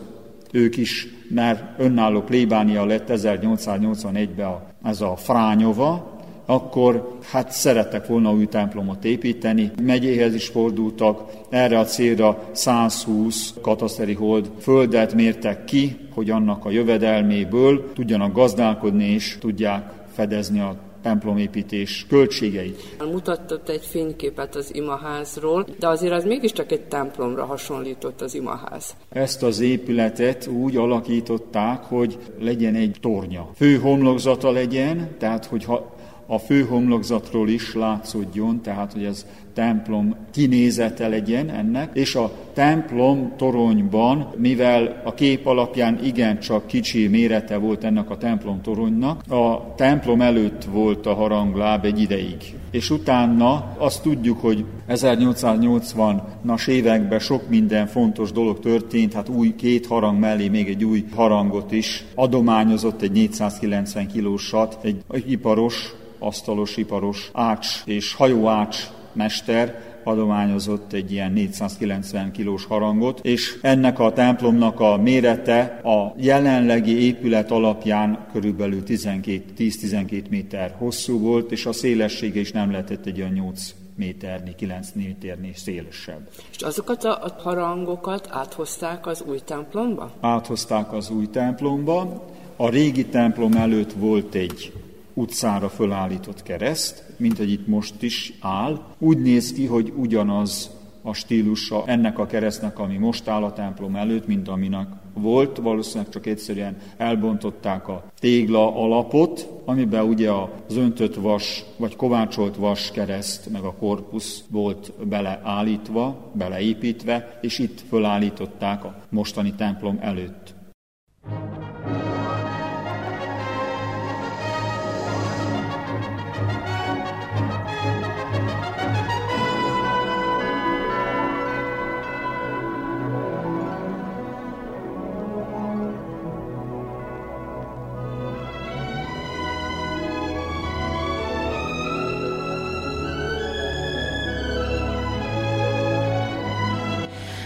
ők 0.53 0.77
is, 0.77 1.09
mert 1.29 1.81
önálló 1.81 2.21
plébánia 2.21 2.85
lett 2.85 3.09
1881-ben 3.13 4.59
ez 4.83 5.01
a 5.01 5.17
Frányova, 5.17 6.16
akkor 6.47 7.19
hát 7.31 7.51
szerettek 7.51 8.07
volna 8.07 8.33
új 8.33 8.47
templomot 8.47 9.05
építeni. 9.05 9.71
Megyéhez 9.83 10.35
is 10.35 10.47
fordultak, 10.47 11.23
erre 11.49 11.79
a 11.79 11.85
célra 11.85 12.43
120 12.53 13.55
kataszteri 13.61 14.15
hold 14.15 14.51
földet 14.61 15.15
mértek 15.15 15.65
ki, 15.65 15.97
hogy 16.15 16.31
annak 16.31 16.65
a 16.65 16.71
jövedelméből 16.71 17.93
tudjanak 17.93 18.33
gazdálkodni 18.33 19.05
és 19.05 19.37
tudják 19.41 19.93
fedezni 20.13 20.61
a 20.61 20.77
templomépítés 21.03 22.07
költségeit. 22.09 22.97
Mutatott 23.13 23.69
egy 23.69 23.85
fényképet 23.85 24.55
az 24.55 24.75
imaházról, 24.75 25.67
de 25.79 25.89
azért 25.89 26.13
az 26.13 26.25
mégiscsak 26.25 26.73
egy 26.73 26.83
templomra 26.83 27.45
hasonlított 27.45 28.21
az 28.21 28.35
imaház. 28.35 28.97
Ezt 29.09 29.43
az 29.43 29.61
épületet 29.61 30.47
úgy 30.47 30.77
alakították, 30.77 31.85
hogy 31.85 32.19
legyen 32.41 32.75
egy 32.75 32.97
tornya. 33.01 33.51
Fő 33.55 33.77
homlokzata 33.77 34.51
legyen, 34.51 35.17
tehát 35.19 35.45
hogyha 35.45 35.96
a 36.27 36.39
főhomlokzatról 36.39 37.49
is 37.49 37.75
látszódjon, 37.75 38.63
tehát 38.63 38.93
hogy 38.93 39.05
ez 39.05 39.27
templom 39.57 40.17
kinézete 40.33 41.09
legyen 41.09 41.51
ennek, 41.51 41.91
és 41.93 42.15
a 42.15 42.33
templom 42.53 43.33
toronyban, 43.37 44.33
mivel 44.37 45.03
a 45.05 45.15
kép 45.15 45.47
alapján 45.47 46.05
igencsak 46.05 46.67
kicsi 46.67 47.09
mérete 47.09 47.57
volt 47.57 47.85
ennek 47.85 48.11
a 48.11 48.17
templom 48.17 48.61
toronynak, 48.63 49.23
a 49.29 49.75
templom 49.75 50.21
előtt 50.21 50.65
volt 50.65 51.07
a 51.07 51.15
harangláb 51.15 51.85
egy 51.85 52.01
ideig. 52.01 52.37
És 52.71 52.91
utána 52.91 53.75
azt 53.79 54.03
tudjuk, 54.03 54.41
hogy 54.41 54.65
1880-nas 54.89 56.69
években 56.69 57.19
sok 57.19 57.49
minden 57.49 57.87
fontos 57.87 58.33
dolog 58.33 58.61
történt, 58.61 59.13
hát 59.13 59.29
új 59.29 59.55
két 59.55 59.87
harang 59.87 60.19
mellé 60.19 60.49
még 60.49 60.69
egy 60.69 60.85
új 60.85 61.05
harangot 61.15 61.73
is 61.73 62.05
adományozott 62.15 63.03
egy 63.03 63.13
490 63.13 64.07
kilósat, 64.07 64.79
egy 64.83 65.31
iparos, 65.31 65.95
asztalos 66.19 66.77
iparos 66.77 67.31
ács 67.33 67.83
és 67.85 68.15
hajóács 68.15 68.95
mester 69.17 69.95
adományozott 70.05 70.93
egy 70.93 71.13
ilyen 71.13 71.33
490 71.33 72.33
kilós 72.33 72.65
harangot, 72.65 73.21
és 73.23 73.59
ennek 73.63 73.99
a 73.99 74.13
templomnak 74.13 74.81
a 74.81 74.97
mérete 74.97 75.81
a 75.85 76.15
jelenlegi 76.17 77.05
épület 77.05 77.51
alapján 77.51 78.27
körülbelül 78.33 78.83
10-12 78.87 80.29
méter 80.29 80.75
hosszú 80.79 81.19
volt, 81.19 81.53
és 81.53 81.67
a 81.67 81.73
szélessége 81.73 82.41
is 82.41 82.53
nem 82.53 82.71
lehetett 82.71 83.07
egy 83.07 83.21
olyan 83.21 83.33
8 83.33 83.75
méterni, 83.97 84.55
9 84.55 84.89
méterni 84.95 85.53
szélesebb. 85.55 86.29
És 86.51 86.63
azokat 86.63 87.05
a 87.05 87.35
harangokat 87.39 88.29
áthozták 88.31 89.07
az 89.07 89.25
új 89.27 89.39
templomba? 89.45 90.13
Áthozták 90.21 90.93
az 90.93 91.11
új 91.11 91.27
templomba. 91.27 92.25
A 92.57 92.69
régi 92.69 93.07
templom 93.07 93.53
előtt 93.53 93.93
volt 93.93 94.35
egy 94.35 94.73
utcára 95.17 95.69
fölállított 95.69 96.43
kereszt, 96.43 97.05
mint 97.17 97.37
hogy 97.37 97.51
itt 97.51 97.67
most 97.67 98.03
is 98.03 98.33
áll. 98.41 98.81
Úgy 98.99 99.19
néz 99.19 99.53
ki, 99.53 99.67
hogy 99.67 99.93
ugyanaz 99.97 100.71
a 101.03 101.13
stílusa 101.13 101.83
ennek 101.87 102.19
a 102.19 102.27
keresztnek, 102.27 102.79
ami 102.79 102.97
most 102.97 103.29
áll 103.29 103.43
a 103.43 103.53
templom 103.53 103.97
előtt, 103.97 104.27
mint 104.27 104.49
aminek 104.49 104.87
volt. 105.15 105.57
Valószínűleg 105.57 106.13
csak 106.13 106.27
egyszerűen 106.27 106.77
elbontották 106.97 107.89
a 107.89 108.05
tégla 108.19 108.77
alapot, 108.77 109.49
amiben 109.65 110.05
ugye 110.05 110.31
az 110.31 110.77
öntött 110.77 111.15
vas, 111.15 111.65
vagy 111.77 111.97
kovácsolt 111.97 112.57
vas 112.57 112.91
kereszt, 112.91 113.51
meg 113.51 113.63
a 113.63 113.75
korpusz 113.75 114.45
volt 114.51 114.93
beleállítva, 115.09 116.31
beleépítve, 116.33 117.39
és 117.41 117.59
itt 117.59 117.81
fölállították 117.89 118.85
a 118.85 118.97
mostani 119.09 119.55
templom 119.55 119.99
előtt. 120.01 120.55